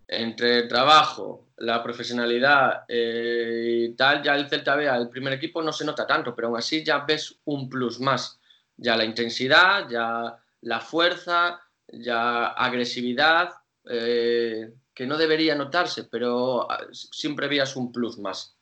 [0.08, 5.72] entre trabajo, la profesionalidad eh, y tal, ya el Celta B, el primer equipo no
[5.72, 8.40] se nota tanto, pero aún así ya ves un plus más.
[8.78, 13.52] Ya la intensidad, ya la fuerza, ya agresividad,
[13.90, 18.56] eh, que no debería notarse, pero ah, siempre veías un plus más.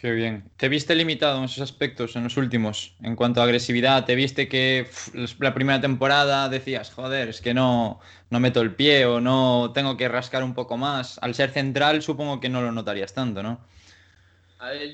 [0.00, 0.50] Qué bien.
[0.56, 2.96] ¿Te viste limitado en esos aspectos en los últimos?
[3.02, 4.88] En cuanto a agresividad, ¿te viste que
[5.38, 9.98] la primera temporada decías, joder, es que no, no meto el pie o no tengo
[9.98, 11.18] que rascar un poco más?
[11.18, 13.60] Al ser central supongo que no lo notarías tanto, ¿no?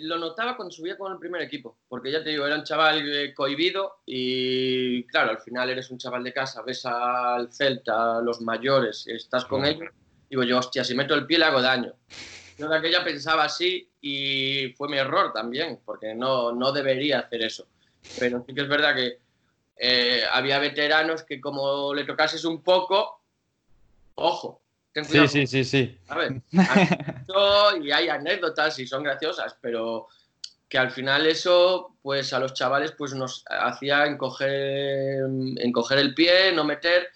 [0.00, 3.02] lo notaba cuando subía con el primer equipo, porque ya te digo, era un chaval
[3.08, 8.22] eh, cohibido y claro, al final eres un chaval de casa, ves al Celta, a
[8.22, 9.90] los mayores, estás con ellos,
[10.28, 11.94] digo yo, hostia, si meto el pie le hago daño.
[12.58, 17.42] Yo de aquella pensaba así y fue mi error también, porque no, no debería hacer
[17.42, 17.66] eso.
[18.20, 19.18] Pero sí que es verdad que
[19.76, 23.20] eh, había veteranos que como le tocases un poco,
[24.14, 24.62] ojo,
[25.04, 25.98] Sí, sí, sí, sí.
[26.08, 26.40] A ver,
[27.82, 30.06] y hay anécdotas y son graciosas, pero
[30.70, 35.20] que al final eso, pues a los chavales, pues nos hacía encoger,
[35.58, 37.08] encoger el pie, no meter,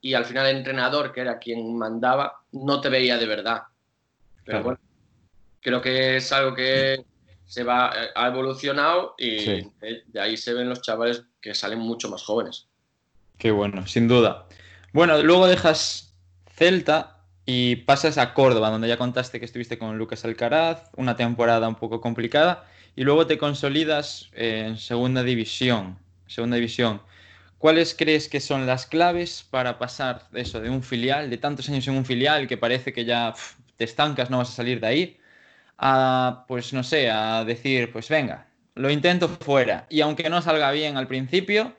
[0.00, 3.64] y al final el entrenador, que era quien mandaba, no te veía de verdad.
[4.44, 4.78] Pero bueno,
[5.64, 7.02] creo que es algo que
[7.46, 12.22] se va, ha evolucionado y de ahí se ven los chavales que salen mucho más
[12.22, 12.68] jóvenes.
[13.38, 14.46] Qué bueno, sin duda.
[14.92, 16.14] Bueno, luego dejas
[16.54, 21.66] Celta y pasas a Córdoba, donde ya contaste que estuviste con Lucas Alcaraz, una temporada
[21.66, 25.98] un poco complicada, y luego te consolidas en segunda división.
[26.26, 27.00] Segunda división.
[27.58, 31.88] ¿Cuáles crees que son las claves para pasar eso de un filial, de tantos años
[31.88, 33.34] en un filial que parece que ya
[33.76, 35.18] te estancas, no vas a salir de ahí,
[35.78, 39.86] a, pues no sé, a decir, pues venga, lo intento fuera.
[39.90, 41.74] Y aunque no salga bien al principio,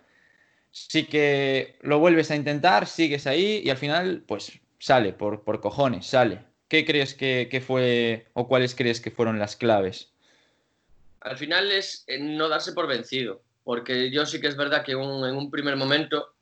[0.72, 5.62] sí que lo vuelves a intentar, sigues ahí y al final, pues sale, por, por
[5.62, 6.40] cojones, sale.
[6.68, 10.12] ¿Qué crees que, fue o cuáles crees que fueron las claves?
[11.22, 14.94] Al final es eh, no darse por vencido, porque yo sí que es verdad que
[14.94, 16.34] en un primer momento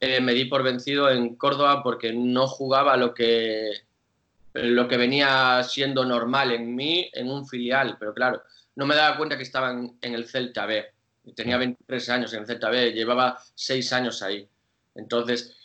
[0.00, 3.70] eh, me di por vencido en Córdoba porque no jugaba lo que,
[4.62, 8.42] lo que venía siendo normal en mí en un filial, pero claro,
[8.74, 10.84] no me daba cuenta que estaba en, en el Celta B.
[11.34, 14.48] Tenía 23 años en el Celta B, llevaba 6 años ahí.
[14.94, 15.56] Entonces,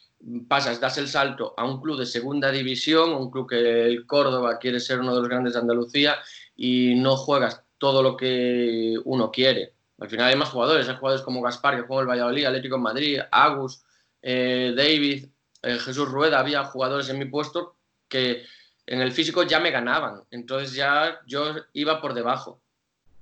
[0.48, 4.60] pasas, das el salto a un club de segunda división, un club que el Córdoba
[4.60, 6.18] quiere ser uno de los grandes de Andalucía
[6.56, 9.74] y no juegas todo lo que uno quiere.
[10.00, 12.82] Al final hay más jugadores, hay jugadores como Gaspar que juega el Valladolid, Atlético en
[12.82, 13.84] Madrid, Agus,
[14.22, 15.28] eh, David,
[15.64, 17.76] eh, Jesús Rueda, había jugadores en mi puesto
[18.08, 18.44] que
[18.92, 22.62] en el físico ya me ganaban, entonces ya yo iba por debajo.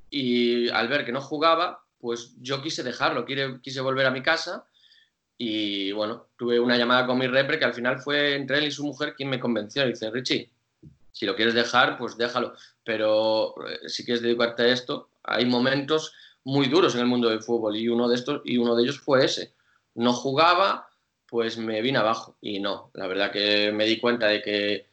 [0.09, 4.65] Y al ver que no jugaba, pues yo quise dejarlo, quise, volver a mi casa
[5.37, 8.71] y bueno, tuve una llamada con mi repre que al final fue entre él y
[8.71, 9.85] su mujer quien me convenció.
[9.85, 10.49] dice, Richie,
[11.11, 12.55] si lo quieres dejar, pues déjalo.
[12.83, 16.13] Pero eh, si quieres dedicarte a esto, hay momentos
[16.45, 18.99] muy duros en el mundo del fútbol y uno de estos y uno de ellos
[18.99, 19.53] fue ese.
[19.93, 20.89] No jugaba,
[21.27, 22.89] pues me vine abajo y no.
[22.95, 24.88] La verdad que me di cuenta de que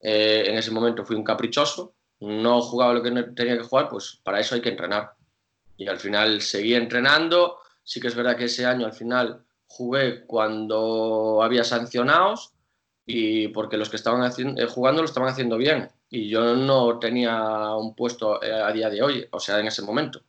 [0.00, 4.20] eh, en ese momento fui un caprichoso, no jugaba lo que tenía que jugar, pues
[4.22, 5.12] para eso hay que entrenar.
[5.76, 7.58] Y al final seguí entrenando.
[7.84, 12.52] Sí que es verdad que ese año al final jugué cuando había sancionados
[13.06, 15.88] y porque los que estaban eh, jugando lo estaban haciendo bien.
[16.10, 19.82] y yo no tenía un puesto eh, a día de hoy, o sea, en ese
[19.82, 20.22] momento.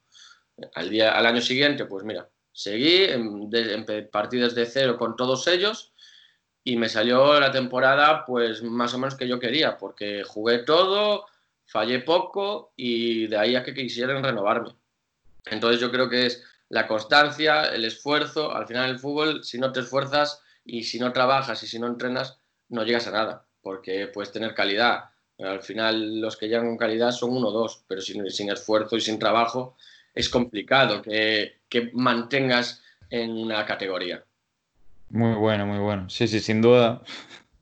[0.75, 3.49] Al, día, al año siguiente, pues mira, seguí, en,
[4.12, 5.88] partí desde cero con todos ellos
[6.69, 11.25] y me salió la temporada pues más o menos que yo quería, porque jugué todo,
[11.65, 14.75] fallé poco y de ahí a que quisieran renovarme.
[15.45, 19.71] Entonces yo creo que es la constancia, el esfuerzo, al final el fútbol, si no
[19.71, 24.05] te esfuerzas y si no trabajas y si no entrenas, no llegas a nada, porque
[24.05, 25.05] puedes tener calidad.
[25.39, 28.95] Al final los que llegan con calidad son uno o dos, pero sin, sin esfuerzo
[28.95, 29.75] y sin trabajo
[30.13, 34.23] es complicado que, que mantengas en una categoría.
[35.09, 36.09] Muy bueno, muy bueno.
[36.09, 37.01] Sí, sí, sin duda.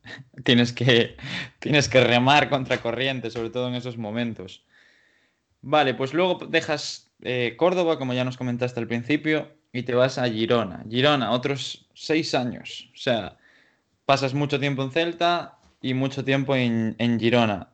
[0.43, 1.17] tienes, que,
[1.59, 4.65] tienes que remar contra corriente, sobre todo en esos momentos.
[5.61, 10.17] Vale, pues luego dejas eh, Córdoba, como ya nos comentaste al principio, y te vas
[10.17, 10.83] a Girona.
[10.89, 12.89] Girona, otros seis años.
[12.93, 13.37] O sea,
[14.05, 17.73] pasas mucho tiempo en Celta y mucho tiempo en, en Girona.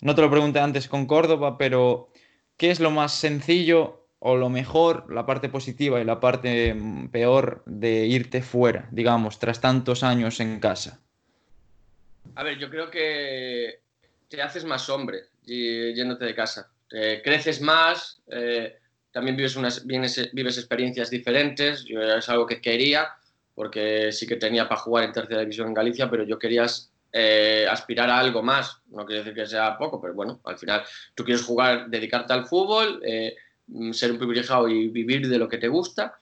[0.00, 2.12] No te lo pregunté antes con Córdoba, pero
[2.56, 7.08] ¿qué es lo más sencillo o lo mejor, la parte positiva y la parte mm,
[7.08, 11.00] peor de irte fuera, digamos, tras tantos años en casa?
[12.34, 13.80] A ver, yo creo que
[14.28, 16.70] te haces más hombre yéndote de casa.
[16.88, 18.76] creces más, eh,
[19.10, 21.84] también vives, unas, vives experiencias diferentes.
[21.84, 23.08] Yo es algo que quería,
[23.54, 26.66] porque sí que tenía para jugar en tercera división en Galicia, pero yo quería
[27.12, 28.80] eh, aspirar a algo más.
[28.88, 30.82] No quiere decir que sea poco, pero bueno, al final
[31.14, 33.00] tú quieres jugar, dedicarte al fútbol.
[33.04, 33.34] Eh,
[33.92, 36.18] ser un privilegiado y vivir de lo que te gusta.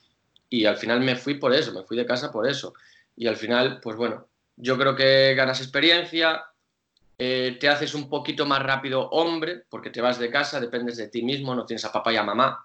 [0.49, 2.75] Y al final me fui por eso, me fui de casa por eso.
[3.17, 6.45] Y al final, pues bueno, yo creo que ganas experiencia,
[7.19, 11.09] eh, te haces un poquito más rápido hombre, porque te vas de casa, dependes de
[11.09, 12.65] ti mismo, no tienes a papá y a mamá.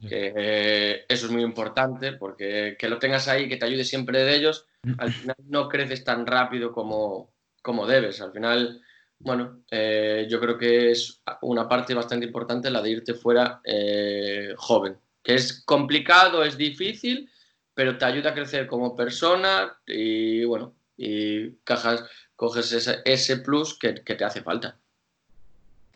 [0.00, 4.22] Que, eh, eso es muy importante, porque que lo tengas ahí, que te ayude siempre
[4.22, 4.66] de ellos,
[4.98, 7.30] al final no creces tan rápido como,
[7.62, 8.20] como debes.
[8.20, 8.82] Al final
[9.24, 14.52] bueno, eh, yo creo que es una parte bastante importante la de irte fuera eh,
[14.56, 17.30] joven, que es complicado, es difícil,
[17.72, 22.04] pero te ayuda a crecer como persona y bueno, y cajas,
[22.36, 24.76] coges ese, plus que, que, te hace falta.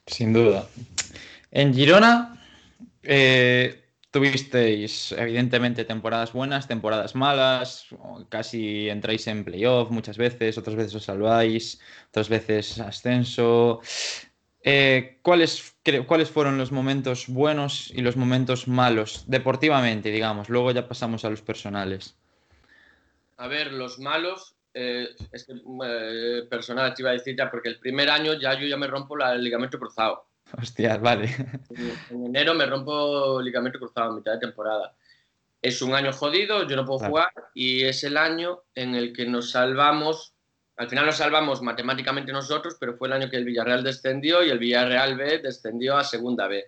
[0.07, 0.67] Sin duda.
[1.51, 2.43] En Girona,
[3.03, 7.87] eh, Tuvisteis, evidentemente, temporadas buenas, temporadas malas,
[8.31, 13.81] casi entráis en playoff muchas veces, otras veces os salváis, otras veces ascenso.
[14.63, 20.49] Eh, ¿cuáles, ¿Cuáles fueron los momentos buenos y los momentos malos, deportivamente, digamos?
[20.49, 22.17] Luego ya pasamos a los personales.
[23.37, 27.69] A ver, los malos, eh, es que, eh, personal te iba a decir ya, porque
[27.69, 30.27] el primer año ya yo ya me rompo el ligamento cruzado.
[30.61, 31.35] Hostia, vale.
[32.11, 34.95] En enero me rompo ligamento cruzado a mitad de temporada.
[35.61, 39.27] Es un año jodido, yo no puedo jugar y es el año en el que
[39.27, 40.33] nos salvamos.
[40.77, 44.51] Al final nos salvamos matemáticamente nosotros, pero fue el año que el Villarreal descendió y
[44.51, 46.65] el Villarreal B descendió a Segunda B.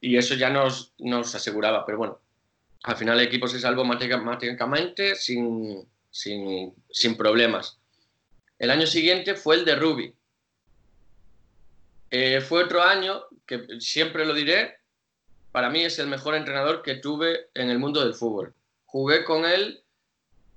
[0.00, 1.84] Y eso ya nos, nos aseguraba.
[1.84, 2.20] Pero bueno,
[2.84, 7.78] al final el equipo se salvó matemáticamente sin, sin, sin problemas.
[8.58, 10.14] El año siguiente fue el de Ruby,
[12.14, 14.76] eh, fue otro año que siempre lo diré,
[15.50, 18.52] para mí es el mejor entrenador que tuve en el mundo del fútbol.
[18.84, 19.82] Jugué con él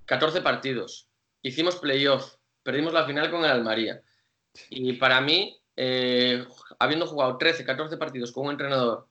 [0.06, 1.08] 14 partidos,
[1.42, 4.02] hicimos playoff, perdimos la final con el Almaría.
[4.70, 6.46] Y para mí, eh,
[6.78, 9.08] habiendo jugado 13, 14 partidos con un entrenador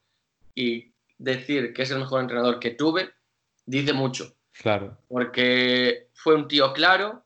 [0.55, 3.11] y decir que es el mejor entrenador que tuve,
[3.65, 4.35] dice mucho.
[4.53, 4.99] Claro.
[5.09, 7.25] Porque fue un tío claro,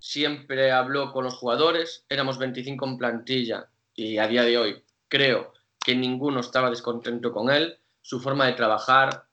[0.00, 5.52] siempre habló con los jugadores, éramos 25 en plantilla y a día de hoy creo
[5.84, 7.76] que ninguno estaba descontento con él.
[8.00, 9.24] Su forma de trabajar,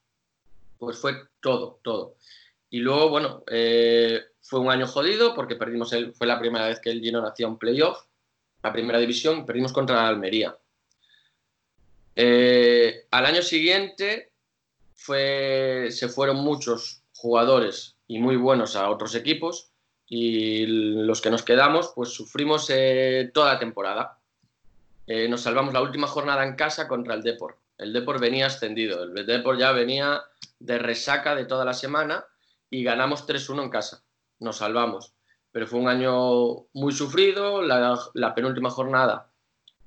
[0.79, 2.15] pues fue todo, todo.
[2.71, 6.79] Y luego, bueno, eh, fue un año jodido porque perdimos el, fue la primera vez
[6.79, 8.05] que el Gino hacía un playoff,
[8.63, 10.57] la primera división, perdimos contra la Almería.
[12.15, 14.31] Eh, al año siguiente
[14.95, 19.69] fue, se fueron muchos jugadores y muy buenos a otros equipos
[20.07, 24.19] y los que nos quedamos pues sufrimos eh, toda la temporada.
[25.07, 27.57] Eh, nos salvamos la última jornada en casa contra el Depor.
[27.77, 30.23] El Depor venía ascendido, el Depor ya venía
[30.59, 32.25] de resaca de toda la semana
[32.69, 34.03] y ganamos 3-1 en casa.
[34.39, 35.13] Nos salvamos.
[35.51, 39.29] Pero fue un año muy sufrido, la, penúltima jornada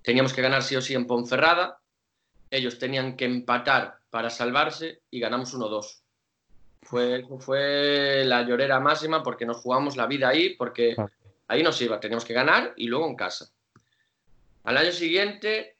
[0.03, 1.81] teníamos que ganar sí o sí en Ponferrada,
[2.51, 6.01] ellos tenían que empatar para salvarse y ganamos 1-2.
[6.81, 10.97] Fue, fue la llorera máxima porque nos jugamos la vida ahí, porque
[11.47, 13.53] ahí nos iba, teníamos que ganar y luego en casa.
[14.69, 15.79] Al año siguiente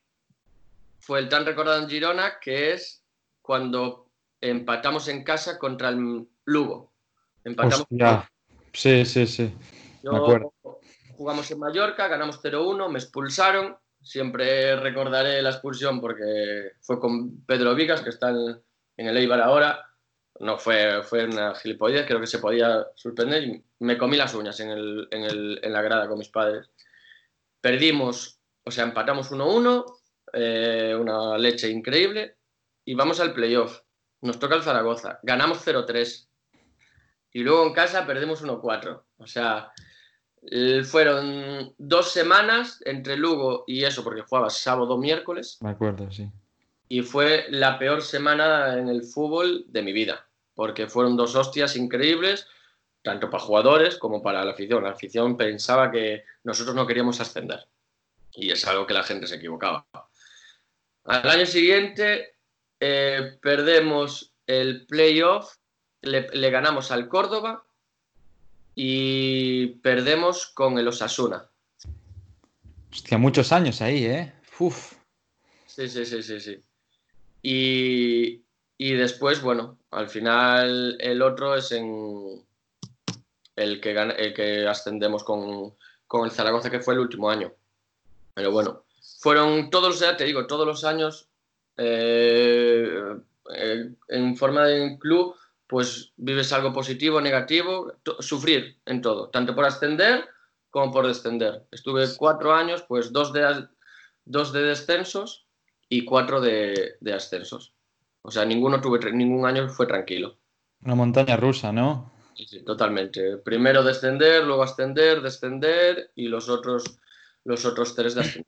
[0.99, 3.05] fue el tan recordado en Girona, que es
[3.43, 6.91] cuando empatamos en casa contra el Lugo.
[7.45, 7.87] Empatamos.
[8.73, 9.55] Sí, sí, sí.
[11.19, 17.75] Jugamos en Mallorca, ganamos 0-1, me expulsaron, siempre recordaré la expulsión porque fue con Pedro
[17.75, 19.85] Vigas, que está en, el Eibar ahora.
[20.41, 24.59] No fue, fue una gilipollez, creo que se podía suspender y me comí las uñas
[24.61, 26.71] en, el, en, el, en la grada con mis padres.
[27.61, 28.38] Perdimos,
[28.69, 29.85] o sea, empatamos 1-1,
[30.35, 32.37] eh, una leche increíble
[32.85, 33.81] y vamos al playoff.
[34.21, 36.29] Nos toca el Zaragoza, ganamos 0-3
[37.33, 39.03] y luego en casa perdemos 1-4.
[39.17, 39.73] O sea,
[40.85, 45.59] fueron dos semanas entre Lugo y eso, porque jugaba sábado, miércoles.
[45.63, 46.29] Me acuerdo, sí.
[46.89, 51.75] Y fue la peor semana en el fútbol de mi vida, porque fueron dos hostias
[51.77, 52.47] increíbles,
[53.03, 54.85] tanto para jugadores como para la afición.
[54.85, 57.67] La afición pensaba que nosotros no queríamos ascender,
[58.33, 59.87] y es algo que la gente se equivocaba.
[61.05, 62.37] Al año siguiente
[62.81, 65.57] eh, perdemos el playoff,
[66.03, 67.65] le ganamos al Córdoba
[68.75, 71.51] y perdemos con el Osasuna.
[72.93, 74.33] Hostia, muchos años ahí, ¿eh?
[74.61, 74.95] Uf.
[75.67, 76.63] Sí, sí, sí, sí, sí.
[77.43, 82.47] Y, después, bueno, al final el otro es en
[83.57, 85.75] el que, el que ascendemos con,
[86.25, 87.53] el Zaragoza, que fue el último año.
[88.39, 88.85] Pero bueno,
[89.19, 91.29] fueron todos, ya te digo, todos los años
[91.77, 92.89] eh,
[93.53, 95.35] eh, en forma de club
[95.67, 100.25] pues vives algo positivo, negativo, sufrir en todo, tanto por ascender
[100.71, 101.67] como por descender.
[101.73, 103.67] Estuve cuatro años, pues dos de,
[104.25, 105.49] dos de descensos
[105.89, 107.75] y cuatro de, ascensos.
[108.23, 110.39] O sea, ninguno tuve, ningún año fue tranquilo.
[110.85, 112.13] Una montaña rusa, ¿no?
[112.37, 113.39] Sí, totalmente.
[113.39, 117.01] Primero descender, luego ascender, descender y los otros,
[117.45, 118.47] los otros tres de ascender.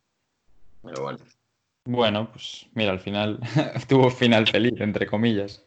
[0.83, 1.19] Pero bueno.
[1.85, 3.39] Bueno, pues mira, al final
[3.89, 5.65] tuvo final feliz, entre comillas.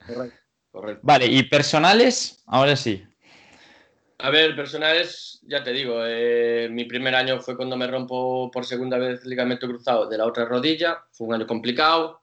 [0.72, 1.02] Correcto.
[1.04, 3.04] Vale, y personales, ahora sí.
[4.20, 8.66] A ver, personales, ya te digo, eh, mi primer año fue cuando me rompo por
[8.66, 12.22] segunda vez el ligamento cruzado de la otra rodilla, fue un año complicado,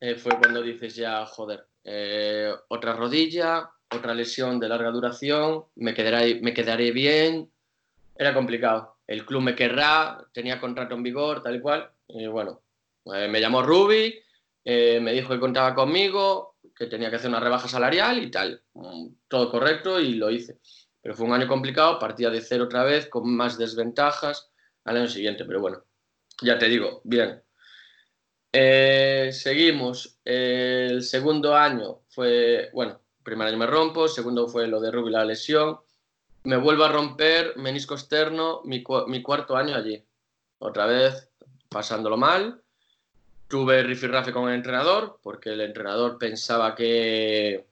[0.00, 5.92] eh, fue cuando dices ya, joder, eh, otra rodilla, otra lesión de larga duración, me
[5.92, 7.50] quedaré, me quedaré bien,
[8.16, 8.91] era complicado.
[9.06, 12.62] El club me querrá, tenía contrato en vigor, tal cual, y bueno,
[13.04, 14.14] me llamó Ruby,
[14.64, 18.62] me dijo que contaba conmigo, que tenía que hacer una rebaja salarial y tal.
[18.74, 20.58] Mm, todo correcto y lo hice.
[21.00, 24.50] Pero fue un año complicado, partía de cero otra vez, con más desventajas
[24.84, 25.44] al año siguiente.
[25.44, 25.84] Pero bueno,
[26.42, 27.42] ya te digo, bien.
[28.52, 30.18] Eh, seguimos.
[30.24, 35.24] el segundo año fue, bueno, primer año me rompo, segundo fue lo de Rubi la
[35.24, 35.78] lesión.
[36.44, 40.02] Me vuelvo a romper menisco externo mi, cuarto año allí.
[40.58, 41.30] Otra vez
[41.68, 42.60] pasándolo mal
[43.48, 47.66] Tuve rifirrafe con el entrenador porque el entrenador pensaba que,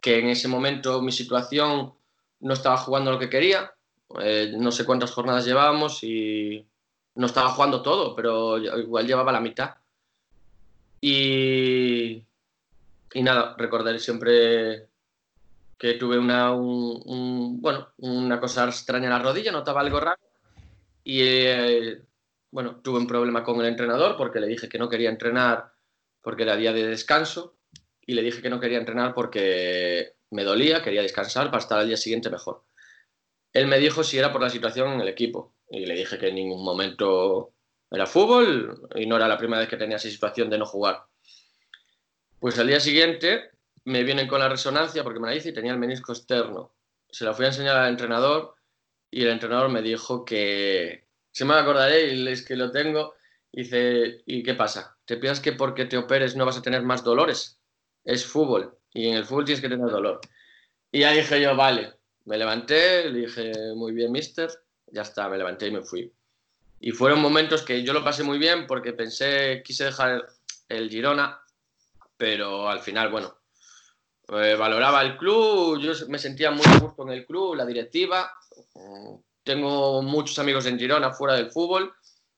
[0.00, 1.94] que en ese momento mi situación
[2.40, 3.72] no estaba jugando lo que quería.
[4.20, 6.66] Eh, no sé cuántas jornadas llevábamos y
[7.14, 9.76] no estaba jugando todo, pero igual llevaba la mitad.
[11.00, 12.24] Y,
[13.14, 14.89] y nada, recordaré siempre
[15.80, 20.20] que tuve una, bueno, una cosa extraña en la rodilla, notaba algo raro.
[21.02, 22.02] Y eh,
[22.50, 25.72] bueno, tuve un problema con el entrenador porque le dije que no quería entrenar
[26.20, 27.56] porque era día de descanso
[28.02, 31.86] y le dije que no quería entrenar porque me dolía, quería descansar para estar al
[31.86, 32.62] día siguiente mejor.
[33.54, 36.28] Él me dijo si era por la situación en el equipo y le dije que
[36.28, 37.54] en ningún momento
[37.90, 41.04] era fútbol y no era la primera vez que tenía esa situación de no jugar.
[42.38, 43.50] Pues al día siguiente
[43.90, 46.72] me vienen con la resonancia porque me la hice y tenía el menisco externo.
[47.10, 48.54] Se la fui a enseñar al entrenador
[49.10, 53.14] y el entrenador me dijo que, se me acordaré y es que lo tengo.
[53.52, 54.96] dice, ¿y qué pasa?
[55.04, 57.60] ¿Te piensas que porque te operes no vas a tener más dolores?
[58.04, 60.20] Es fútbol y en el fútbol tienes que tener dolor.
[60.92, 64.50] Y ya dije yo, vale, me levanté, le dije, muy bien, mister,
[64.86, 66.12] ya está, me levanté y me fui.
[66.80, 70.26] Y fueron momentos que yo lo pasé muy bien porque pensé, quise dejar
[70.68, 71.40] el Girona,
[72.16, 73.39] pero al final, bueno,
[74.32, 78.30] eh, valoraba el club, yo me sentía muy gusto en el club, la directiva,
[79.42, 81.92] tengo muchos amigos en Girona fuera del fútbol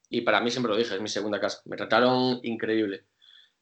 [0.09, 1.61] y para mí siempre lo dije, es mi segunda casa.
[1.65, 3.05] Me trataron increíble.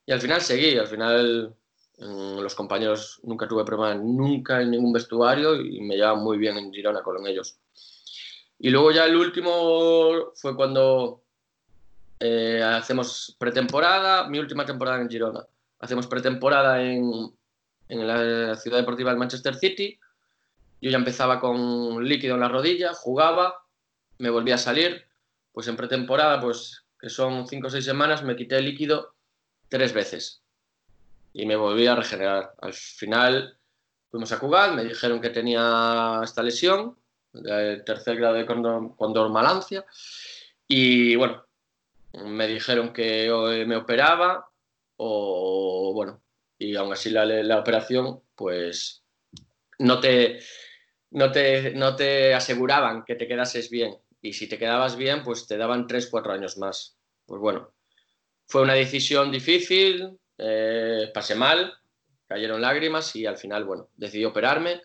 [0.05, 1.55] Y al final seguí, al final
[1.97, 6.73] los compañeros nunca tuve problema nunca en ningún vestuario y me llevaba muy bien en
[6.73, 7.57] Girona con ellos.
[8.57, 11.23] Y luego ya el último fue cuando
[12.19, 15.45] eh, hacemos pretemporada, mi última temporada en Girona.
[15.79, 17.33] Hacemos pretemporada en,
[17.91, 19.99] en la ciudad deportiva del Manchester City.
[20.81, 23.65] Yo ya empezaba con líquido en la rodilla, jugaba,
[24.17, 25.05] me volvía a salir,
[25.51, 29.15] pues en pretemporada, pues que son cinco o seis semanas, me quité el líquido
[29.67, 30.41] tres veces.
[31.33, 32.53] Y me volví a regenerar.
[32.61, 33.57] Al final
[34.09, 36.97] fuimos a jugar, me dijeron que tenía esta lesión,
[37.33, 39.85] el tercer grado de condormalancia,
[40.67, 41.45] y bueno,
[42.13, 44.49] me dijeron que me operaba
[44.95, 46.21] o bueno,
[46.61, 49.03] y aún así la, operación pues
[49.79, 50.39] no te,
[51.09, 53.97] no, te, no te aseguraban que te quedases bien.
[54.21, 56.97] Y si te quedabas bien pues te daban 3, 4 años más.
[57.25, 57.73] Pues bueno,
[58.45, 61.73] fue una decisión difícil, eh, pasé mal,
[62.27, 64.81] cayeron lágrimas y al final, bueno, decidí operarme.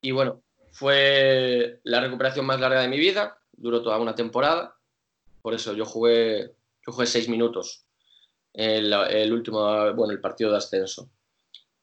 [0.00, 0.42] Y bueno,
[0.72, 4.74] fue la recuperación más larga de mi vida, duró toda una temporada,
[5.42, 6.52] por eso yo jugué,
[6.86, 7.85] yo jugué seis minutos
[8.56, 9.60] el, el último,
[9.94, 11.10] bueno, el partido de ascenso.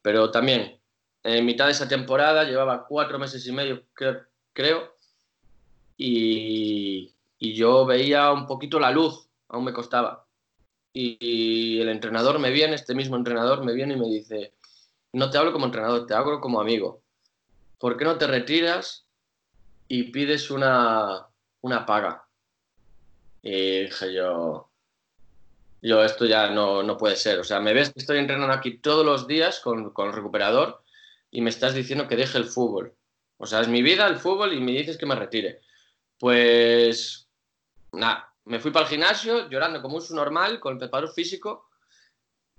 [0.01, 0.79] Pero también,
[1.23, 3.83] en mitad de esa temporada, llevaba cuatro meses y medio,
[4.53, 4.95] creo,
[5.95, 10.25] y, y yo veía un poquito la luz, aún me costaba.
[10.93, 14.53] Y, el entrenador me viene, este mismo entrenador me viene y me dice,
[15.13, 17.01] no te hablo como entrenador, te hablo como amigo.
[17.79, 19.05] ¿Por qué no te retiras
[19.87, 21.27] y pides una,
[21.61, 22.27] una paga?
[23.41, 24.69] Y dije yo,
[25.83, 27.39] yo esto ya no, no, puede ser.
[27.39, 30.81] O sea, me ves que estoy entrenando aquí todos los días con, con, el recuperador
[31.29, 32.95] y me estás diciendo que deje el fútbol.
[33.37, 35.59] O sea, es mi vida el fútbol y me dices que me retire.
[36.17, 37.27] Pues,
[37.91, 41.69] nada, me fui para el gimnasio llorando como un normal con el preparador físico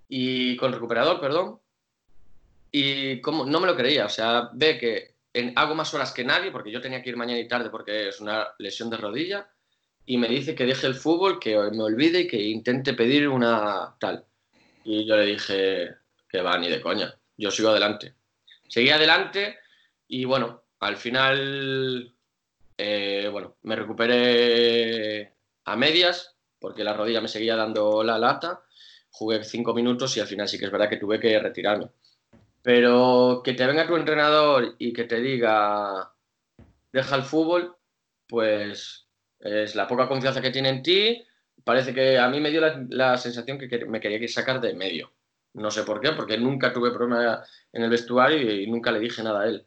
[0.06, 1.60] y con el recuperador, perdón.
[2.70, 5.14] Y como, no me lo creía, o sea, ve que
[5.56, 8.20] hago más horas que nadie porque yo tenía que ir mañana y tarde porque es
[8.20, 9.48] una lesión de rodilla
[10.06, 13.96] y me dice que deje el fútbol, que me olvide y que intente pedir una
[13.98, 14.24] tal.
[14.84, 15.94] Y yo le dije
[16.28, 18.14] que va, ni de coña, yo sigo adelante.
[18.68, 19.58] Seguí adelante
[20.08, 22.14] y bueno, al final,
[22.76, 25.32] eh, bueno, me recuperé
[25.64, 28.62] a medias, porque la rodilla me seguía dando la lata.
[29.10, 31.88] Jugué cinco minutos y al final sí que es verdad que tuve que retirarme.
[32.62, 36.12] Pero que te venga tu entrenador y que te diga,
[36.92, 37.76] deja el fútbol,
[38.26, 39.03] pues
[39.44, 41.24] es la poca confianza que tiene en ti.
[41.62, 45.12] Parece que a mí me dio la, sensación que me quería sacar de medio.
[45.54, 49.22] No sé por qué, porque nunca tuve problema en el vestuario y nunca le dije
[49.22, 49.64] nada a él.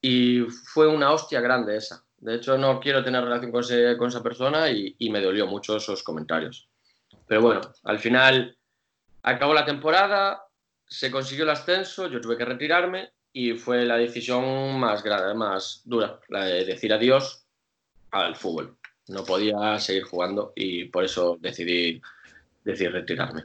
[0.00, 2.04] Y fue una hostia grande esa.
[2.18, 6.68] De hecho, no quiero tener relación con, esa persona y, me dolió mucho esos comentarios.
[7.26, 8.56] Pero bueno, al final
[9.22, 10.44] acabó la temporada,
[10.86, 15.82] se consiguió el ascenso, yo tuve que retirarme y fue la decisión más grande, más
[15.84, 17.44] dura, la de decir adiós
[18.10, 18.77] al fútbol.
[19.08, 22.00] No podía seguir jugando y por eso decidí,
[22.64, 23.44] decidí retirarme.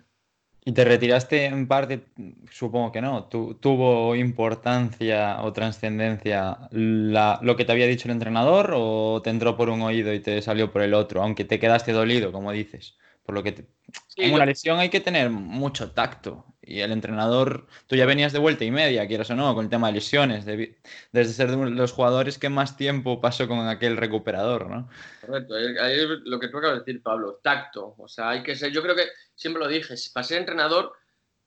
[0.66, 2.06] ¿Y te retiraste en parte?
[2.50, 3.26] Supongo que no.
[3.26, 9.70] ¿Tuvo importancia o trascendencia lo que te había dicho el entrenador o te entró por
[9.70, 11.22] un oído y te salió por el otro?
[11.22, 12.96] Aunque te quedaste dolido, como dices.
[13.26, 13.66] Por lo que
[14.16, 16.46] en una lesión hay que tener mucho tacto.
[16.66, 19.70] Y el entrenador, tú ya venías de vuelta y media, quieras o no, con el
[19.70, 24.70] tema de lesiones, desde ser de los jugadores que más tiempo pasó con aquel recuperador,
[24.70, 24.90] ¿no?
[25.26, 27.96] Correcto, ahí es lo que tú acabas de decir, Pablo, tacto.
[27.98, 30.94] O sea, hay que ser, yo creo que siempre lo dije, para ser entrenador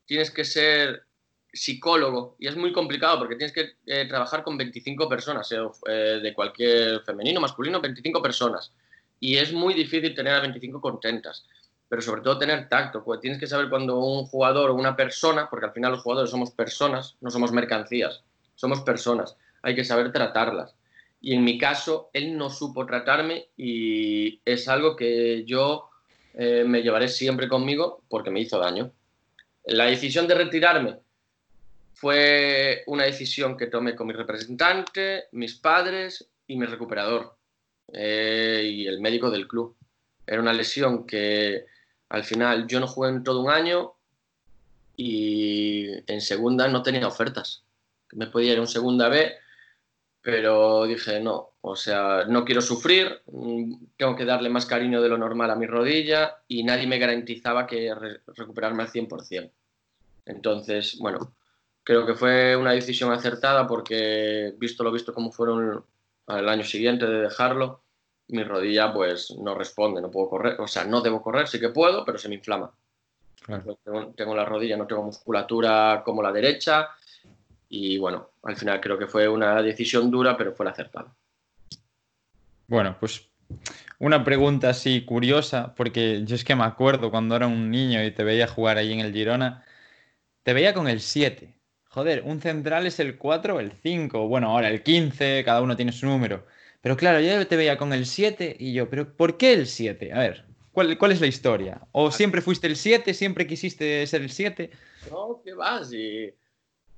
[0.05, 1.07] tienes que ser
[1.53, 6.35] psicólogo y es muy complicado porque tienes que eh, trabajar con 25 personas, eh, de
[6.35, 8.73] cualquier femenino, masculino, 25 personas.
[9.19, 11.47] Y es muy difícil tener a 25 contentas
[11.89, 15.49] pero sobre todo tener tacto, porque tienes que saber cuando un jugador o una persona,
[15.49, 18.23] porque al final los jugadores somos personas, no somos mercancías,
[18.55, 20.75] somos personas, hay que saber tratarlas.
[21.21, 25.89] Y en mi caso, él no supo tratarme y es algo que yo
[26.35, 28.93] eh, me llevaré siempre conmigo porque me hizo daño.
[29.65, 30.99] La decisión de retirarme
[31.95, 37.37] fue una decisión que tomé con mi representante, mis padres y mi recuperador
[37.93, 39.77] eh, y el médico del club.
[40.27, 41.65] Era una lesión que
[42.09, 43.93] al final yo no jugué en todo un año
[44.97, 47.65] y en segunda no tenía ofertas.
[48.13, 49.35] Me podía ir un segunda B,
[50.23, 53.23] pero dije no, o sea, no quiero sufrir,
[53.97, 57.67] tengo que darle más cariño de lo normal a mi rodilla y nadie me garantizaba
[57.67, 57.93] que
[58.35, 59.51] recuperarme al 100%.
[60.27, 61.35] Entonces, bueno,
[61.85, 65.85] creo que fue una decisión acertada porque, visto lo visto como fueron
[66.27, 67.83] al año siguiente de dejarlo,
[68.29, 71.69] mi rodilla pues no responde, no puedo correr, o sea, no debo correr, sí que
[71.69, 72.71] puedo, pero se me inflama.
[74.17, 76.89] Tengo, la rodilla, no tengo musculatura como la derecha
[77.69, 81.15] y bueno, al final creo que fue una decisión dura, pero fue la acertada.
[82.67, 83.29] Bueno, pues
[84.01, 88.11] una pregunta así curiosa, porque yo es que me acuerdo cuando era un niño y
[88.11, 89.65] te veía jugar ahí en el Girona,
[90.43, 91.55] te veía con el 7.
[91.89, 95.77] Joder, un central es el 4 o el 5, bueno, ahora el 15, cada uno
[95.77, 96.47] tiene su número.
[96.81, 100.13] Pero claro, yo te veía con el 7 y yo, ¿pero por qué el 7?
[100.13, 101.81] A ver, ¿cuál, ¿cuál, es la historia?
[101.93, 103.13] ¿O siempre fuiste el 7?
[103.15, 104.71] ¿Siempre quisiste ser el 7?
[105.11, 105.93] No, ¿qué vas?
[105.93, 106.33] Y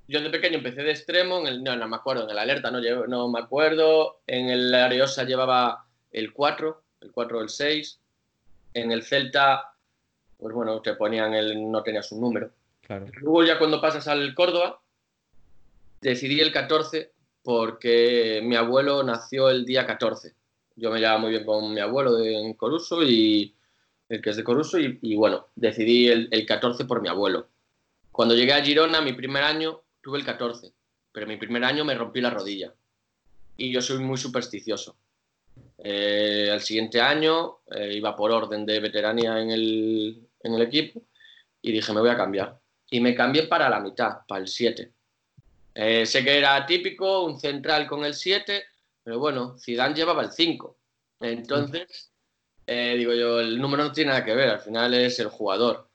[0.08, 2.70] yo de pequeño empecé de extremo, en el, no, no me acuerdo, en el alerta
[2.70, 8.00] no, no me acuerdo, en el Ariosa llevaba el 4, el 4 o el 6,
[8.72, 9.74] en el Celta,
[10.38, 12.50] pues bueno, te ponían el, no tenías un número.
[12.80, 13.06] Claro.
[13.20, 14.80] Luego ya cuando pasas al Córdoba,
[16.00, 17.12] decidí el 14
[17.48, 20.34] porque mi abuelo nació el día 14.
[20.76, 23.54] Yo me llevaba muy bien con mi abuelo de en Coruso y
[24.10, 27.48] el que es de Coruso y, bueno, decidí el, el 14 por mi abuelo.
[28.12, 30.74] Cuando llegué a Girona, mi primer año, tuve el 14,
[31.10, 32.74] pero mi primer año me rompí la rodilla
[33.56, 34.94] y yo soy muy supersticioso.
[35.78, 41.00] Eh, al siguiente año eh, iba por orden de veteranía en el, en el equipo
[41.62, 42.60] y dije, me voy a cambiar.
[42.90, 44.92] Y me cambié para la mitad, para el 7.
[45.80, 48.64] Eh, sé que era típico, un central con el 7,
[49.04, 50.76] pero bueno, Zidane llevaba el 5.
[51.20, 52.10] Entonces,
[52.66, 55.88] eh, digo yo, el número no tiene nada que ver, al final es el jugador.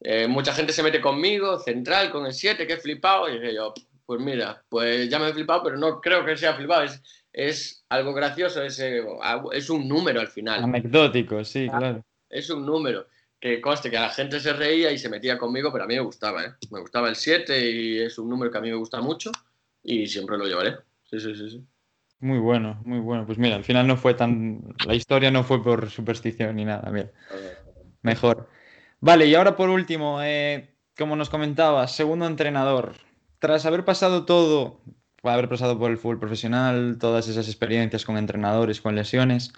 [0.00, 3.54] Eh, mucha gente se mete conmigo, central con el 7, que he flipado, y dije
[3.54, 3.74] yo,
[4.06, 7.02] pues mira, pues ya me he flipado, pero no creo que sea flipado, es,
[7.34, 9.02] es algo gracioso, es, eh,
[9.52, 10.64] es un número al final.
[10.64, 11.78] Anecdótico, sí, Ah.
[11.78, 12.04] claro.
[12.30, 13.06] Es un número.
[13.42, 16.00] Que conste que la gente se reía y se metía conmigo, pero a mí me
[16.00, 16.52] gustaba, ¿eh?
[16.70, 19.32] Me gustaba el 7 y es un número que a mí me gusta mucho
[19.82, 20.76] y siempre lo llevaré.
[21.10, 21.50] Sí, sí, sí.
[21.50, 21.66] sí.
[22.22, 23.26] Muy bueno, muy bueno.
[23.26, 24.76] Pues mira, al final no fue tan.
[24.86, 26.88] La historia no fue por superstición ni nada.
[26.92, 27.10] Mira,
[28.02, 28.48] mejor.
[29.00, 32.94] Vale, y ahora por último, eh, como nos comentabas, segundo entrenador.
[33.40, 34.80] Tras haber pasado todo,
[35.24, 39.52] haber pasado por el fútbol profesional, todas esas experiencias con entrenadores, con lesiones,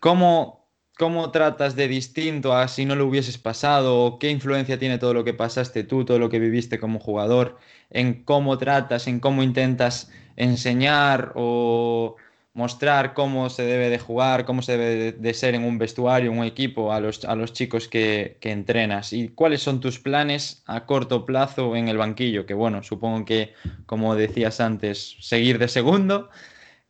[0.00, 0.63] ¿cómo,
[0.98, 4.04] cómo tratas de distinto a si no lo hubieses pasado?
[4.04, 7.58] ¿O ¿Qué influencia tiene todo lo que pasaste tú, todo lo que viviste como jugador,
[7.90, 12.16] en cómo tratas, en cómo intentas enseñar o
[12.54, 16.30] mostrar cómo se debe de jugar, cómo se debe de, de ser en un vestuario,
[16.30, 19.12] en un equipo, a los, a los chicos que, que, entrenas?
[19.12, 22.46] ¿Y cuáles son tus planes a corto plazo en el banquillo?
[22.46, 23.54] Que bueno, supongo que,
[23.86, 26.30] como decías antes, seguir de segundo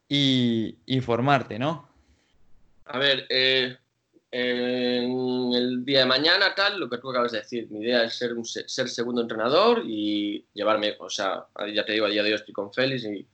[0.06, 1.88] y, y formarte, ¿no?
[2.84, 3.78] A ver, eh,
[4.36, 8.16] en el día de mañana, tal, lo que tú acabas de decir, mi idea es
[8.16, 12.30] ser, un, ser segundo entrenador y llevarme, o sea, ya te digo, a día de
[12.30, 13.24] hoy estoy con Félix y,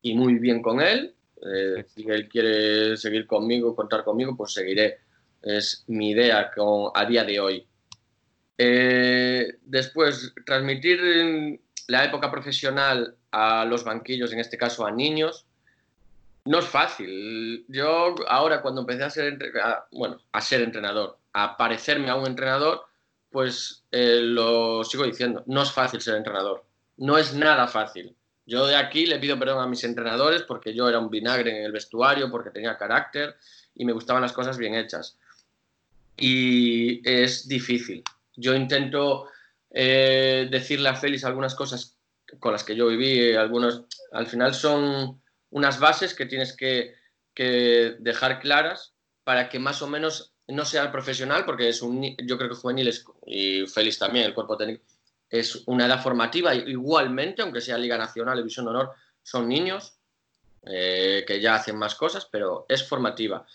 [0.00, 1.14] y muy bien con él.
[1.42, 5.00] Eh, si él quiere seguir conmigo, contar conmigo, pues seguiré.
[5.42, 7.66] Es mi idea con, a día de hoy.
[8.56, 15.44] Eh, después, transmitir la época profesional a los banquillos, en este caso a niños,
[16.44, 17.64] no es fácil.
[17.68, 19.38] Yo ahora cuando empecé a ser,
[19.92, 22.82] bueno, a ser entrenador, a parecerme a un entrenador,
[23.30, 26.64] pues eh, lo sigo diciendo, no es fácil ser entrenador.
[26.96, 28.14] No es nada fácil.
[28.46, 31.64] Yo de aquí le pido perdón a mis entrenadores porque yo era un vinagre en
[31.64, 33.36] el vestuario, porque tenía carácter
[33.74, 35.16] y me gustaban las cosas bien hechas.
[36.16, 38.02] Y es difícil.
[38.36, 39.28] Yo intento
[39.70, 41.96] eh, decirle a Félix algunas cosas
[42.38, 45.19] con las que yo viví, algunos, al final son
[45.50, 46.94] unas bases que tienes que,
[47.34, 48.94] que, dejar claras
[49.24, 52.56] para que más o menos no sea el profesional, porque es un, yo creo que
[52.56, 54.84] juveniles y Félix también, el cuerpo técnico,
[55.28, 58.90] es una edad formativa, igualmente, aunque sea Liga Nacional, División de Honor,
[59.22, 59.94] son niños
[60.66, 63.46] eh, que ya hacen más cosas, pero es formativa.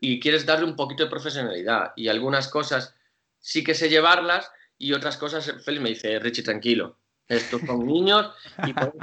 [0.00, 1.92] Y quieres darle un poquito de profesionalidad.
[1.96, 2.94] Y algunas cosas
[3.38, 6.97] sí que sé llevarlas y otras cosas, Félix me dice, Richie, tranquilo,
[7.28, 8.30] estos son niños
[8.66, 8.94] y por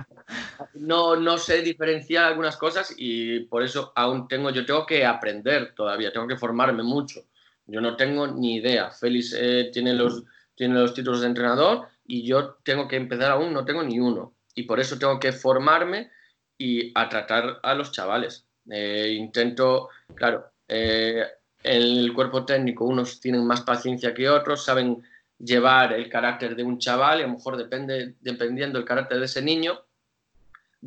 [0.73, 5.73] no, no sé diferenciar algunas cosas y por eso aún tengo, yo tengo que aprender
[5.75, 7.21] todavía, tengo que formarme mucho.
[7.67, 8.91] Yo no tengo ni idea.
[8.91, 10.23] Félix eh, tiene, los,
[10.55, 14.33] tiene los títulos de entrenador y yo tengo que empezar aún, no tengo ni uno.
[14.53, 16.11] Y por eso tengo que formarme
[16.57, 18.45] y a tratar a los chavales.
[18.69, 21.23] Eh, intento, claro, eh,
[21.63, 25.03] el cuerpo técnico, unos tienen más paciencia que otros, saben
[25.39, 29.25] llevar el carácter de un chaval y a lo mejor depende, dependiendo del carácter de
[29.25, 29.85] ese niño,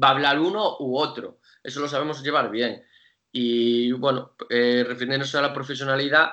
[0.03, 1.41] va a hablar uno u otro.
[1.63, 2.85] Eso lo sabemos llevar bien.
[3.33, 6.31] Y bueno, eh, refiriéndose a la profesionalidad,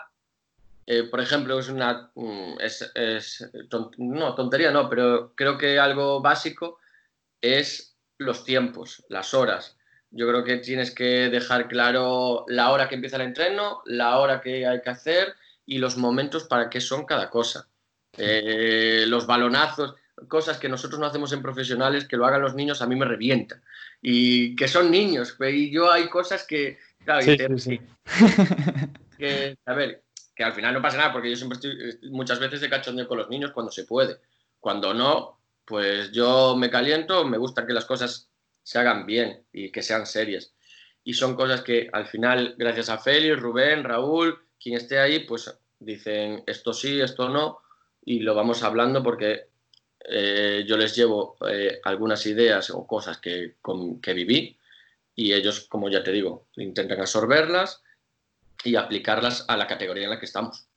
[0.87, 2.11] eh, por ejemplo, es una.
[2.59, 6.79] Es, es tont no, tontería no, pero creo que algo básico
[7.41, 9.77] es los tiempos, las horas.
[10.11, 14.39] Yo creo que tienes que dejar claro la hora que empieza el entreno, la hora
[14.39, 15.35] que hay que hacer
[15.65, 17.67] y los momentos para qué son cada cosa.
[18.17, 19.95] Eh, los balonazos,
[20.27, 23.05] cosas que nosotros no hacemos en profesionales, que lo hagan los niños, a mí me
[23.05, 23.61] revienta.
[24.01, 27.81] Y que son niños, y yo hay cosas que, claro, sí, te, sí, sí.
[29.17, 30.03] que, a ver,
[30.35, 33.17] que al final no pasa nada, porque yo siempre estoy muchas veces de cachondeo con
[33.17, 34.17] los niños cuando se puede.
[34.59, 38.29] Cuando no, pues yo me caliento, me gusta que las cosas
[38.63, 40.53] se hagan bien y que sean serias.
[41.03, 45.55] Y son cosas que al final, gracias a Félix, Rubén, Raúl, quien esté ahí, pues
[45.79, 47.59] dicen esto sí, esto no,
[48.05, 49.47] y lo vamos hablando porque
[50.07, 53.55] eh, yo les llevo eh, algunas ideas o cosas que,
[54.01, 54.57] que viví
[55.15, 57.81] y ellos, como ya te digo, intentan absorberlas
[58.63, 60.67] y aplicarlas a la categoría en la que estamos.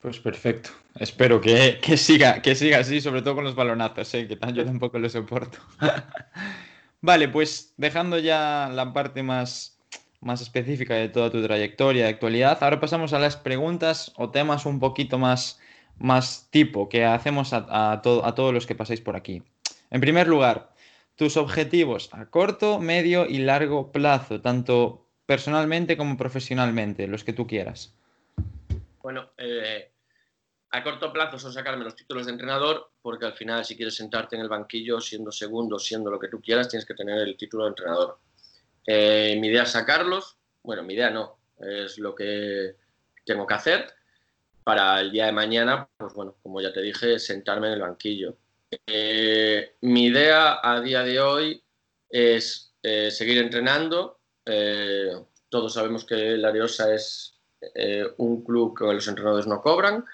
[0.00, 0.70] Pues perfecto.
[0.98, 4.28] Espero que, siga, que siga así, sobre todo con los balonazos, ¿eh?
[4.28, 5.58] que yo tampoco lo soporto.
[7.00, 9.78] vale, pues dejando ya la parte más,
[10.20, 14.64] más específica de toda tu trayectoria de actualidad, ahora pasamos a las preguntas o temas
[14.64, 15.60] un poquito más,
[15.98, 19.42] más tipo que hacemos a, a todos los que pasáis por aquí.
[19.90, 20.70] En primer lugar,
[21.16, 27.46] tus objetivos a corto, medio y largo plazo, tanto personalmente como profesionalmente, los que tú
[27.46, 27.94] quieras.
[29.02, 29.90] Bueno, eh,
[30.70, 34.36] a corto plazo son sacarme los títulos de entrenador, porque al final si quieres sentarte
[34.36, 37.64] en el banquillo siendo segundo, siendo lo que tú quieras, tienes que tener el título
[37.64, 38.18] de entrenador.
[38.86, 42.76] Eh, mi idea es sacarlos, bueno, mi idea no, es lo que
[43.24, 43.86] tengo que hacer
[44.66, 48.36] para el día de mañana, pues bueno, como ya te dije, sentarme en el banquillo.
[48.84, 51.62] Eh, mi idea a día de hoy
[52.10, 54.18] es eh, seguir entrenando.
[54.44, 55.12] Eh,
[55.48, 57.38] todos sabemos que la Ariosa es
[58.16, 60.04] un club que los entrenadores no cobran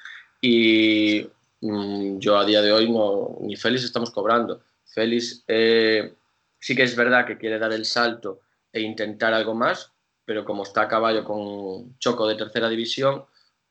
[0.42, 1.26] y
[1.62, 4.62] mm, yo a día de hoy no, ni Félix estamos cobrando.
[4.84, 8.40] Félix sí que es verdad que quiere dar el salto
[8.70, 9.92] e intentar algo más,
[10.26, 13.24] pero como está a caballo con Choco de tercera división,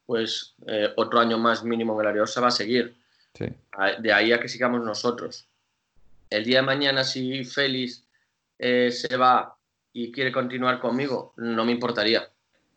[0.06, 0.56] pues
[0.96, 2.96] otro año más mínimo en el Ariosa va a seguir.
[4.00, 5.48] De ahí a que sigamos nosotros.
[6.30, 8.06] El día de mañana, si Félix
[8.58, 9.58] eh, se va
[9.92, 12.30] y quiere continuar conmigo, no me importaría.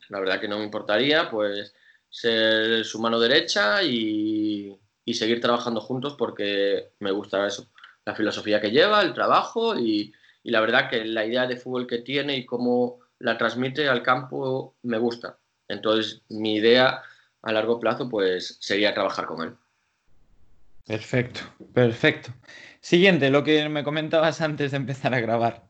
[0.08, 1.74] La verdad que no me importaría, pues
[2.10, 4.78] ser su mano derecha y,
[5.12, 7.68] seguir trabajando juntos porque me gusta eso.
[8.04, 10.12] La filosofía que lleva, el trabajo y,
[10.42, 14.02] y la verdad que la idea de fútbol que tiene y cómo la transmite al
[14.02, 15.38] campo me gusta.
[15.68, 17.02] Entonces, mi idea
[17.44, 19.54] a largo plazo pues sería trabajar con él.
[20.86, 21.40] Perfecto,
[21.72, 22.30] perfecto.
[22.80, 25.66] Siguiente, lo que me comentabas antes de empezar a grabar.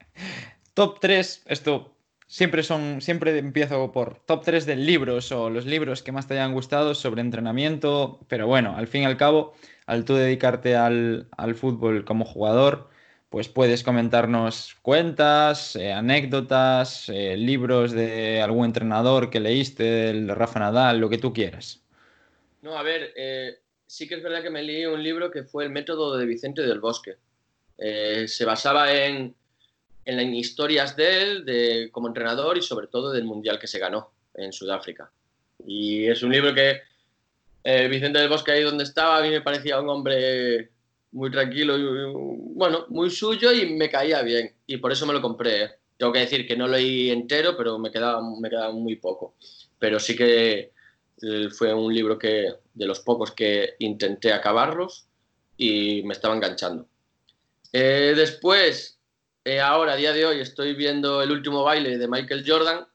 [0.75, 1.95] Top 3, esto
[2.27, 6.35] siempre son, siempre empiezo por top 3 de libros o los libros que más te
[6.35, 9.55] hayan gustado sobre entrenamiento, pero bueno, al fin y al cabo,
[9.87, 12.91] al tú dedicarte al, fútbol como jugador,
[13.35, 20.61] pues puedes comentarnos cuentas, eh, anécdotas, eh, libros de algún entrenador que leíste, el Rafa
[20.61, 21.81] Nadal, lo que tú quieras.
[22.63, 23.59] No, a ver, eh,
[23.89, 26.63] sí que es verdad que me leí un libro que fue El método de Vicente
[26.63, 27.17] del Bosque.
[27.77, 29.35] Eh, se basaba en,
[30.05, 34.13] en, historias de él, de, como entrenador y sobre todo del mundial que se ganó
[34.35, 35.11] en Sudáfrica.
[35.67, 36.83] Y es un libro que
[37.65, 40.71] eh, Vicente del Bosque, ahí donde estaba, a mí me parecía un hombre
[41.15, 42.13] muy tranquilo y
[42.55, 44.53] bueno, muy suyo y me caía bien.
[44.67, 45.63] Y por eso me lo compré.
[45.63, 45.71] ¿eh?
[45.97, 49.35] Tengo que decir que no lo leí entero, pero me quedaba, me quedaba muy poco.
[49.79, 50.73] Pero sí que
[51.57, 55.07] fue un libro que, de los pocos que intenté acabarlos
[55.57, 56.89] y me estaba enganchando.
[57.73, 58.99] Eh, después,
[59.45, 62.87] eh, ahora, a día de hoy, estoy viendo el último baile de Michael Jordan,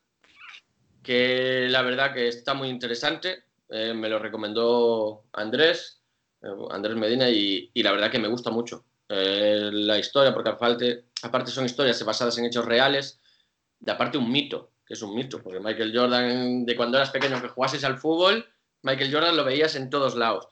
[1.02, 3.44] que la verdad que está muy interesante.
[3.70, 5.99] Eh, me lo recomendó Andrés,
[6.70, 11.66] Andrés Medina, y, la verdad que me gusta mucho la historia, porque aparte, aparte son
[11.66, 13.20] historias basadas en hechos reales,
[13.80, 17.40] de aparte un mito que es un mito, porque Michael Jordan, de cuando eras pequeño
[17.40, 18.44] que jugases al fútbol,
[18.82, 20.48] Michael Jordan lo veías en todos lados.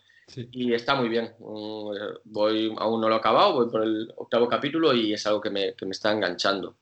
[0.51, 1.33] Y está muy bien.
[1.39, 1.89] Mm,
[2.25, 5.49] voy, aún no lo he acabado, voy por el octavo capítulo y es algo que
[5.49, 6.77] me, que me está enganchando.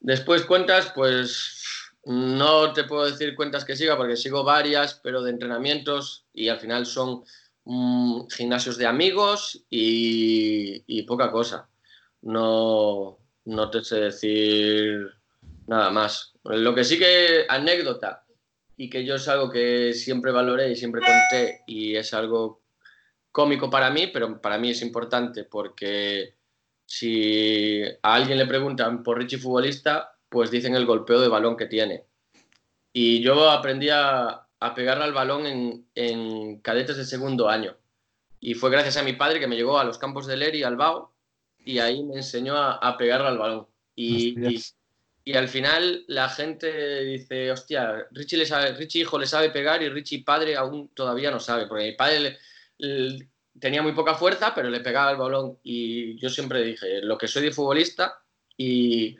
[0.00, 1.61] Después cuentas, pues
[2.04, 6.58] no te puedo decir cuentas que siga porque sigo varias, pero de entrenamientos y al
[6.58, 7.24] final son
[7.64, 11.68] mm, gimnasios de amigos y, poca cosa.
[12.22, 15.12] No, no te sé decir
[15.66, 16.34] Nada más.
[16.44, 18.24] Lo que sí que anécdota
[18.76, 22.62] y que yo es algo que siempre valoré y siempre conté y es algo
[23.30, 26.34] cómico para mí, pero para mí es importante porque
[26.84, 31.66] si a alguien le preguntan por Richie futbolista, pues dicen el golpeo de balón que
[31.66, 32.06] tiene.
[32.92, 37.76] Y yo aprendí a, a pegarle al balón en, en, cadetes de segundo año.
[38.40, 40.76] Y fue gracias a mi padre que me llegó a los campos de Leri, al
[40.76, 41.12] Bao,
[41.58, 43.66] y ahí me enseñó a, a pegarle al balón.
[43.94, 44.34] Y,
[45.24, 49.82] y al final la gente dice, hostia, Richie, le sabe, Richie hijo le sabe pegar
[49.82, 52.38] y Richie padre aún todavía no sabe, porque mi padre
[53.60, 57.28] tenía muy poca fuerza, pero le pegaba el balón y yo siempre dije, lo que
[57.28, 58.20] soy de futbolista
[58.56, 59.16] y,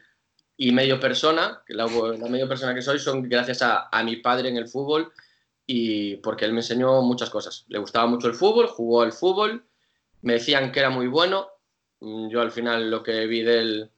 [0.68, 4.56] y medio persona, que la, medio persona que soy son gracias a, mi padre en
[4.56, 5.12] el fútbol
[5.66, 7.64] y porque él me enseñó muchas cosas.
[7.68, 9.64] Le gustaba mucho el fútbol, jugó al fútbol,
[10.20, 11.48] me decían que era muy bueno,
[12.00, 13.90] yo al final lo que vi de él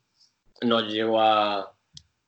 [0.62, 1.75] no llegó a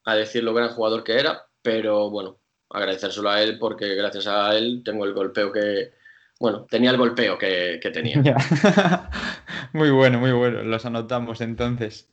[0.07, 2.39] a decir lo gran jugador que era, pero bueno,
[2.71, 5.93] agradecérselo a él porque gracias a él tengo el golpeo que,
[6.39, 8.23] bueno, tenía el golpeo que, tenía.
[9.73, 12.09] muy bueno, muy bueno, los anotamos entonces.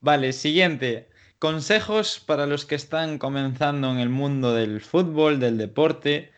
[0.00, 1.08] Vale, siguiente.
[1.38, 6.32] Consejos para los que están comenzando en el mundo del fútbol, del deporte,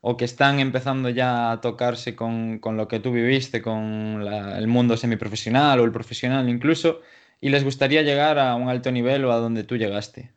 [0.00, 4.96] o que están empezando ya a tocarse con, lo que tú viviste, con el mundo
[4.96, 7.02] semiprofesional o el profesional incluso,
[7.40, 10.32] y les gustaría llegar a un alto nivel o a donde tú llegaste.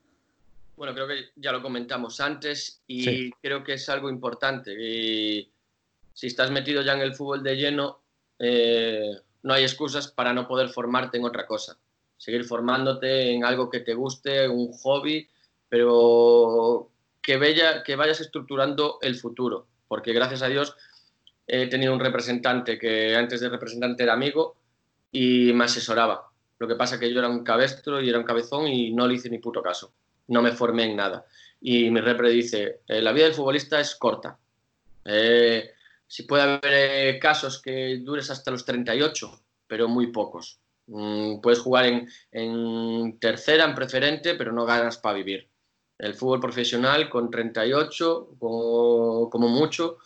[0.77, 4.75] Bueno, creo que ya lo comentamos antes y creo que es algo importante.
[4.79, 5.49] Y
[6.13, 8.01] si estás metido ya en el fútbol de lleno,
[8.37, 11.77] eh, no hay excusas para no poder formarte en otra cosa.
[12.17, 15.27] Seguir formándote en algo que te guste, un hobby,
[15.69, 16.89] pero
[17.21, 17.39] que,
[17.85, 19.67] que vayas estructurando el futuro.
[19.87, 20.75] Porque gracias a Dios
[21.47, 24.55] he tenido un representante que antes de representante era amigo
[25.11, 26.29] y me asesoraba.
[26.57, 29.15] Lo que pasa que yo era un cabestro y era un cabezón y no le
[29.15, 29.93] hice ni puto caso.
[30.27, 31.25] No me formé en nada.
[31.61, 34.37] Y mi repre dice, eh, la vida del futbolista es corta.
[35.05, 35.71] Eh,
[36.07, 40.59] si puede haber eh, casos que dures hasta los 38, pero muy pocos.
[40.87, 41.85] Mm, puedes jugar
[42.31, 45.47] en, tercera, en preferente, pero no ganas para vivir.
[45.97, 49.97] El fútbol profesional con 38, como, como mucho,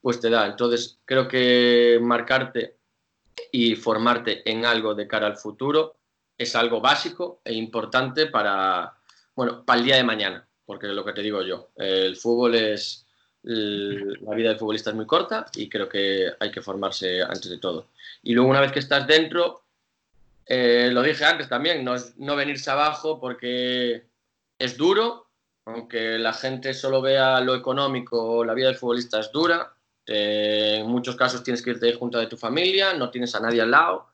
[0.00, 0.46] pues te da.
[0.46, 2.76] Entonces, creo que marcarte
[3.50, 5.96] y formarte en algo de cara al futuro
[6.36, 8.94] es algo básico e importante para,
[9.34, 13.06] bueno, para el día de mañana, porque lo que te digo yo, el fútbol es,
[13.42, 17.58] la vida del futbolista es muy corta y creo que hay que formarse antes de
[17.58, 17.88] todo.
[18.22, 19.62] Y luego una vez que estás dentro,
[20.48, 24.06] eh, lo dije antes también, no, no venirse abajo porque
[24.58, 25.28] es duro,
[25.66, 29.74] aunque la gente solo vea lo económico, la vida del futbolista es dura.
[30.06, 33.70] en muchos casos tienes que irte junto de tu familia, no tienes a nadie al
[33.70, 34.08] lado.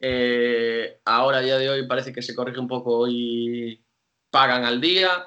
[0.00, 3.82] Eh, ahora, a día de hoy, parece que se corrige un poco y
[4.30, 5.26] pagan al día.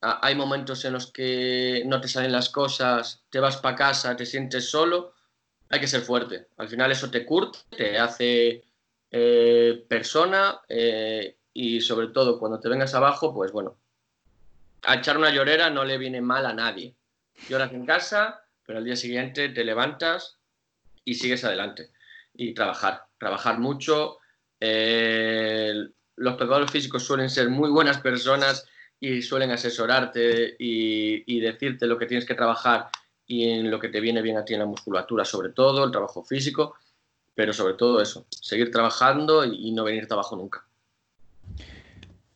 [0.00, 4.26] Hay momentos en los que no te salen las cosas, te vas para casa, te
[4.26, 5.14] sientes solo.
[5.68, 6.48] Hay que ser fuerte.
[6.56, 8.64] Al final eso te curte, te hace
[9.10, 13.76] eh, persona eh, y sobre todo cuando te vengas abajo, pues bueno,
[14.82, 16.94] a echar una llorera no le viene mal a nadie.
[17.48, 20.38] Lloras en casa, pero al día siguiente te levantas
[21.04, 21.90] y sigues adelante.
[22.34, 24.18] Y trabajar, trabajar mucho.
[24.58, 25.74] Eh,
[26.16, 28.66] los preparadores físicos suelen ser muy buenas personas
[29.00, 32.88] y suelen asesorarte y, decirte lo que tienes que trabajar
[33.26, 35.90] y en lo que te viene bien a ti en la musculatura, sobre todo, el
[35.90, 36.76] trabajo físico,
[37.40, 40.62] pero sobre todo eso, seguir trabajando y, no venir abajo nunca.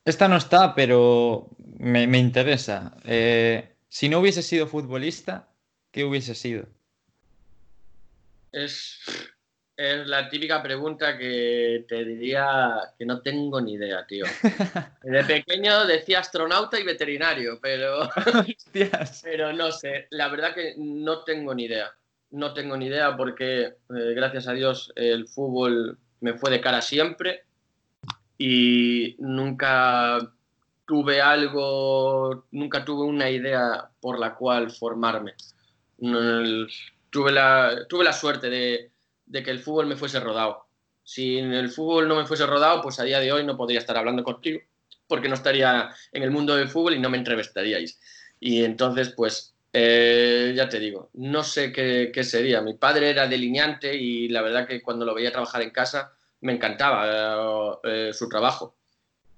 [0.02, 2.96] Esta no está, pero me, interesa.
[3.04, 5.46] Eh, si no hubiese sido futbolista,
[5.90, 6.64] ¿qué hubiese sido?
[8.50, 8.98] Es,
[9.76, 14.24] es la típica pregunta que te diría que no tengo ni idea, tío.
[15.02, 18.08] De pequeño decía astronauta y veterinario, pero,
[19.22, 20.06] pero no sé.
[20.08, 21.94] La verdad que no tengo ni idea.
[22.34, 26.82] No tengo ni idea porque, eh, gracias a Dios, el fútbol me fue de cara
[26.82, 27.44] siempre
[28.36, 30.18] y nunca
[30.84, 35.34] tuve algo, nunca tuve una idea por la cual formarme.
[35.96, 38.90] Tuve la, tuve la suerte de,
[39.44, 40.66] que el fútbol me fuese rodado.
[41.04, 43.96] Si el fútbol no me fuese rodado, pues a día de hoy no podría estar
[43.96, 44.58] hablando contigo,
[45.06, 48.00] porque no estaría en el mundo del fútbol y no me entrevistaríais.
[48.40, 52.60] Y entonces, pues, eh, ya te digo, no sé qué, qué, sería.
[52.60, 56.12] Mi padre era delineante y la verdad que cuando lo veía trabajar en casa
[56.42, 58.76] me encantaba eh, su trabajo.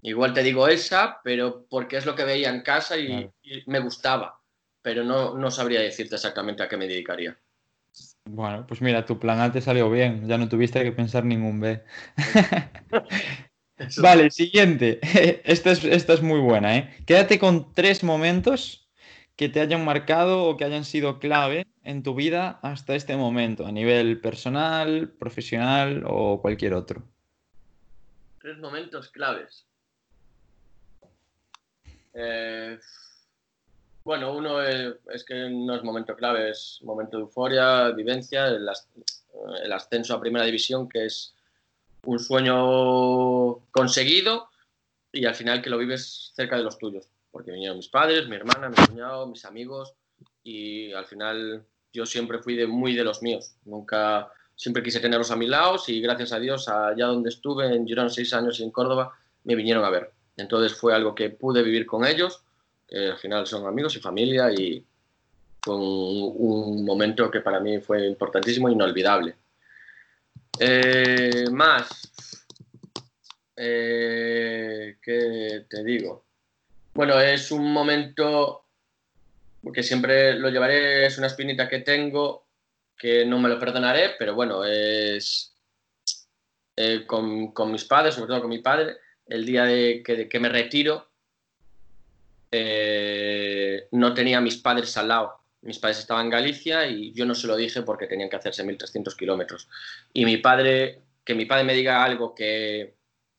[0.03, 3.30] Igual te digo esa, pero porque es lo que veía en casa y,
[3.64, 4.39] me gustaba,
[4.82, 7.34] pero no, no sabría decirte exactamente a qué me dedicaría.
[8.26, 11.61] Bueno, pues mira, tu plan A te salió bien, ya no tuviste que pensar ningún
[11.61, 11.82] B.
[14.03, 15.01] vale, siguiente.
[15.45, 16.95] Esta es, esta es muy buena, ¿eh?
[17.07, 18.86] Quédate con tres momentos
[19.37, 23.66] que te hayan marcado o que hayan sido clave en tu vida hasta este momento,
[23.66, 27.03] a nivel personal, profesional o cualquier otro.
[28.41, 29.66] Tres momentos claves.
[32.14, 32.78] Eh,
[34.07, 38.68] bueno, uno es, que no es momento clave, es momento de euforia, vivencia, el,
[39.72, 41.34] ascenso a primera división, que es
[42.05, 44.49] un sueño conseguido
[45.12, 48.37] y al final que lo vives cerca de los tuyos, porque vinieron mis padres, mi
[48.37, 49.93] hermana, mi cuñado, mis amigos
[50.43, 55.30] y al final yo siempre fui de muy de los míos, nunca, siempre quise tenerlos
[55.30, 58.62] a mi lado y gracias a Dios allá donde estuve en Girona seis años y
[58.62, 59.12] en Córdoba
[59.45, 60.12] me vinieron a ver.
[60.39, 62.43] Entonces fue algo que pude vivir con ellos,
[62.89, 64.82] que al final son amigos y familia y
[65.61, 69.37] fue un, momento que para mí fue importantísimo e inolvidable.
[70.59, 72.47] Eh, más,
[73.57, 76.26] eh, ¿qué te digo?
[76.97, 78.64] Bueno, es un momento
[79.74, 82.47] que siempre lo llevaré, es una espinita que tengo
[82.97, 85.55] que no me lo perdonaré, pero bueno, es
[86.74, 90.49] eh, con, con mis padres, sobre todo con mi padre, el día de que, me
[90.49, 91.11] retiro,
[92.51, 95.38] eh, no tenía a mis padres al lado.
[95.61, 98.64] Mis padres estaban en Galicia y yo no se lo dije porque tenían que hacerse
[98.64, 99.68] 1.300 kilómetros.
[100.14, 102.94] Y mi padre, que mi padre me diga algo que,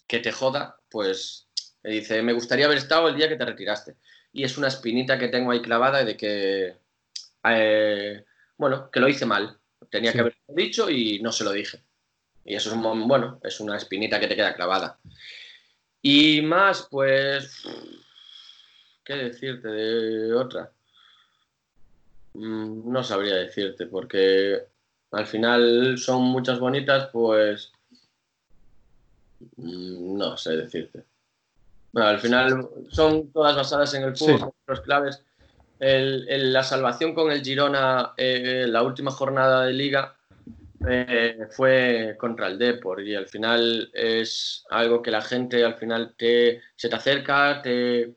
[0.05, 1.46] que te joda, pues
[1.87, 3.95] me dice, me gustaría haber estado el día que te retiraste.
[4.33, 6.75] Y es una espinita que tengo ahí clavada de que,
[7.45, 8.25] eh,
[8.57, 9.57] bueno, que lo hice mal.
[9.89, 11.81] Tenía que haberlo dicho y no se lo dije.
[12.43, 14.99] Y eso es, un, bueno, es una espinita que te queda clavada.
[16.01, 17.63] Y más, pues,
[19.05, 20.69] ¿qué decirte de otra?
[22.33, 24.61] Mm, no sabría decirte, porque
[25.11, 27.71] al final son muchas bonitas, pues
[29.55, 31.05] mm, no sé decirte.
[31.91, 35.23] Bueno, al final son todas basadas en el fútbol, los claves.
[35.79, 40.17] la salvación con el Girona, eh, la última jornada de liga,
[40.87, 46.13] eh, fue contra el Depor y al final es algo que la gente al final
[46.15, 48.15] te, se te acerca, te,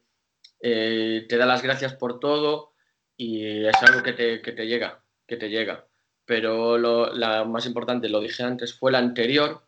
[0.60, 2.74] eh, te da las gracias por todo
[3.16, 5.86] y es algo que te, que te llega, que te llega.
[6.26, 9.62] Pero lo la más importante, lo dije antes, fue la anterior,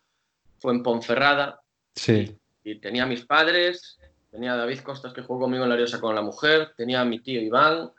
[0.59, 1.62] fue en Ponferrada.
[1.94, 2.38] Sí.
[2.64, 3.98] Y, tenía a mis padres,
[4.30, 7.04] tenía a David Costas que jugó conmigo en la Ariosa con la mujer, tenía a
[7.04, 7.90] mi tío Iván,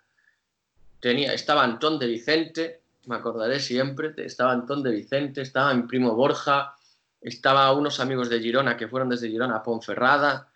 [1.00, 6.16] tenía, estaba Antón de Vicente, me acordaré siempre, estaba Antón de Vicente, estaba mi primo
[6.16, 6.76] Borja,
[7.22, 10.50] estaba unos amigos de Girona que fueron desde Girona a Ponferrada.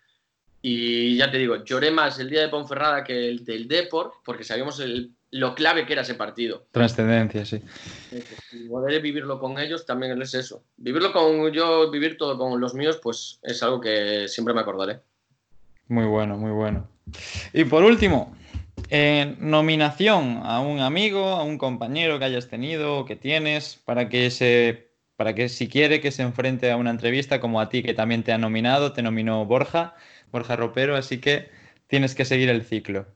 [0.60, 4.44] Y ya te digo, lloré más el día de Ponferrada que el del Deport, porque
[4.44, 4.80] sabíamos
[5.30, 6.66] lo clave que era ese partido.
[6.70, 7.62] Trascendencia, sí.
[8.52, 10.64] Y poder vivirlo con ellos también es eso.
[10.76, 15.00] Vivirlo con yo, vivir todo con los míos, pues es algo que siempre me acordaré.
[15.88, 16.88] Muy bueno, muy bueno.
[17.52, 18.36] Y por último,
[19.38, 24.30] nominación a un amigo, a un compañero que hayas tenido o que tienes, para que
[24.30, 27.94] se, para que si quiere que se enfrente a una entrevista como a ti que
[27.94, 29.94] también te ha nominado, te nominó Borja,
[30.30, 31.50] Borja Ropero, así que
[31.86, 33.06] tienes que seguir el ciclo.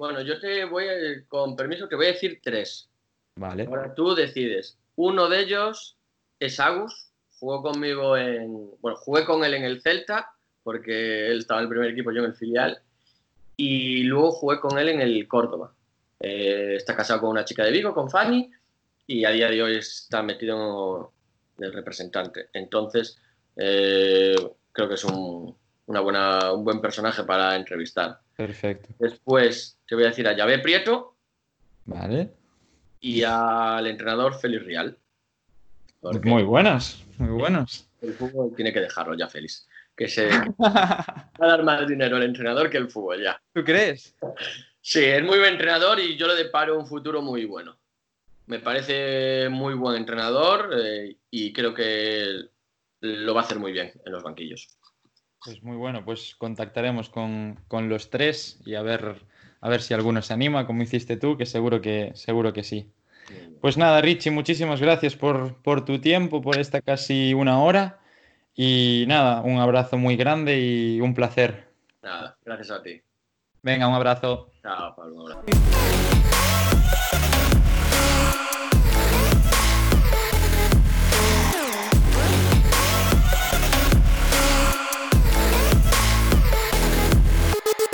[0.00, 0.86] Bueno, yo te voy,
[1.28, 2.88] con permiso, te voy a decir tres.
[3.36, 3.66] Vale.
[3.66, 4.78] Ahora tú decides.
[4.96, 5.98] Uno de ellos
[6.38, 10.32] es Agus, jugó conmigo en, bueno, jugué con él en el Celta,
[10.62, 12.80] porque él estaba en el primer equipo, yo en el filial
[13.58, 15.74] y luego jugué con él en el Córdoba.
[16.18, 18.50] Eh, está casado con una chica de Vigo, con Fanny,
[19.06, 21.12] y a día de hoy está metido
[21.58, 22.48] en el representante.
[22.54, 23.18] Entonces,
[23.54, 24.34] eh,
[24.72, 25.54] creo que es un,
[25.90, 28.20] una buena, un buen personaje para entrevistar.
[28.36, 28.88] Perfecto.
[28.98, 31.16] Después te voy a decir a Llave Prieto.
[31.84, 32.30] Vale.
[33.00, 34.96] Y al entrenador Félix Rial.
[36.22, 37.88] Muy buenas, muy buenas.
[38.00, 39.66] El fútbol tiene que dejarlo ya, Félix
[40.00, 40.28] que se
[40.58, 43.38] va a dar más dinero al entrenador que el fútbol ya.
[43.52, 44.16] ¿Tú crees?
[44.80, 47.78] Sí, es muy buen entrenador y yo le deparo un futuro muy bueno.
[48.46, 52.48] Me parece muy buen entrenador eh, y creo que
[53.00, 54.70] lo va a hacer muy bien en los banquillos.
[55.42, 57.56] Pues muy bueno, pues contactaremos con,
[57.88, 59.24] los tres y a ver,
[59.60, 62.92] a ver si alguno se anima, como hiciste tú, que seguro que, seguro que sí.
[63.60, 68.00] Pues nada, Richie, muchísimas gracias por, por tu tiempo, por esta casi una hora.
[68.54, 71.70] Y nada, un abrazo muy grande y un placer.
[72.02, 73.00] Nada, gracias a ti.
[73.62, 74.50] Venga, un abrazo.
[74.62, 75.46] Chao, Pablo, un abrazo.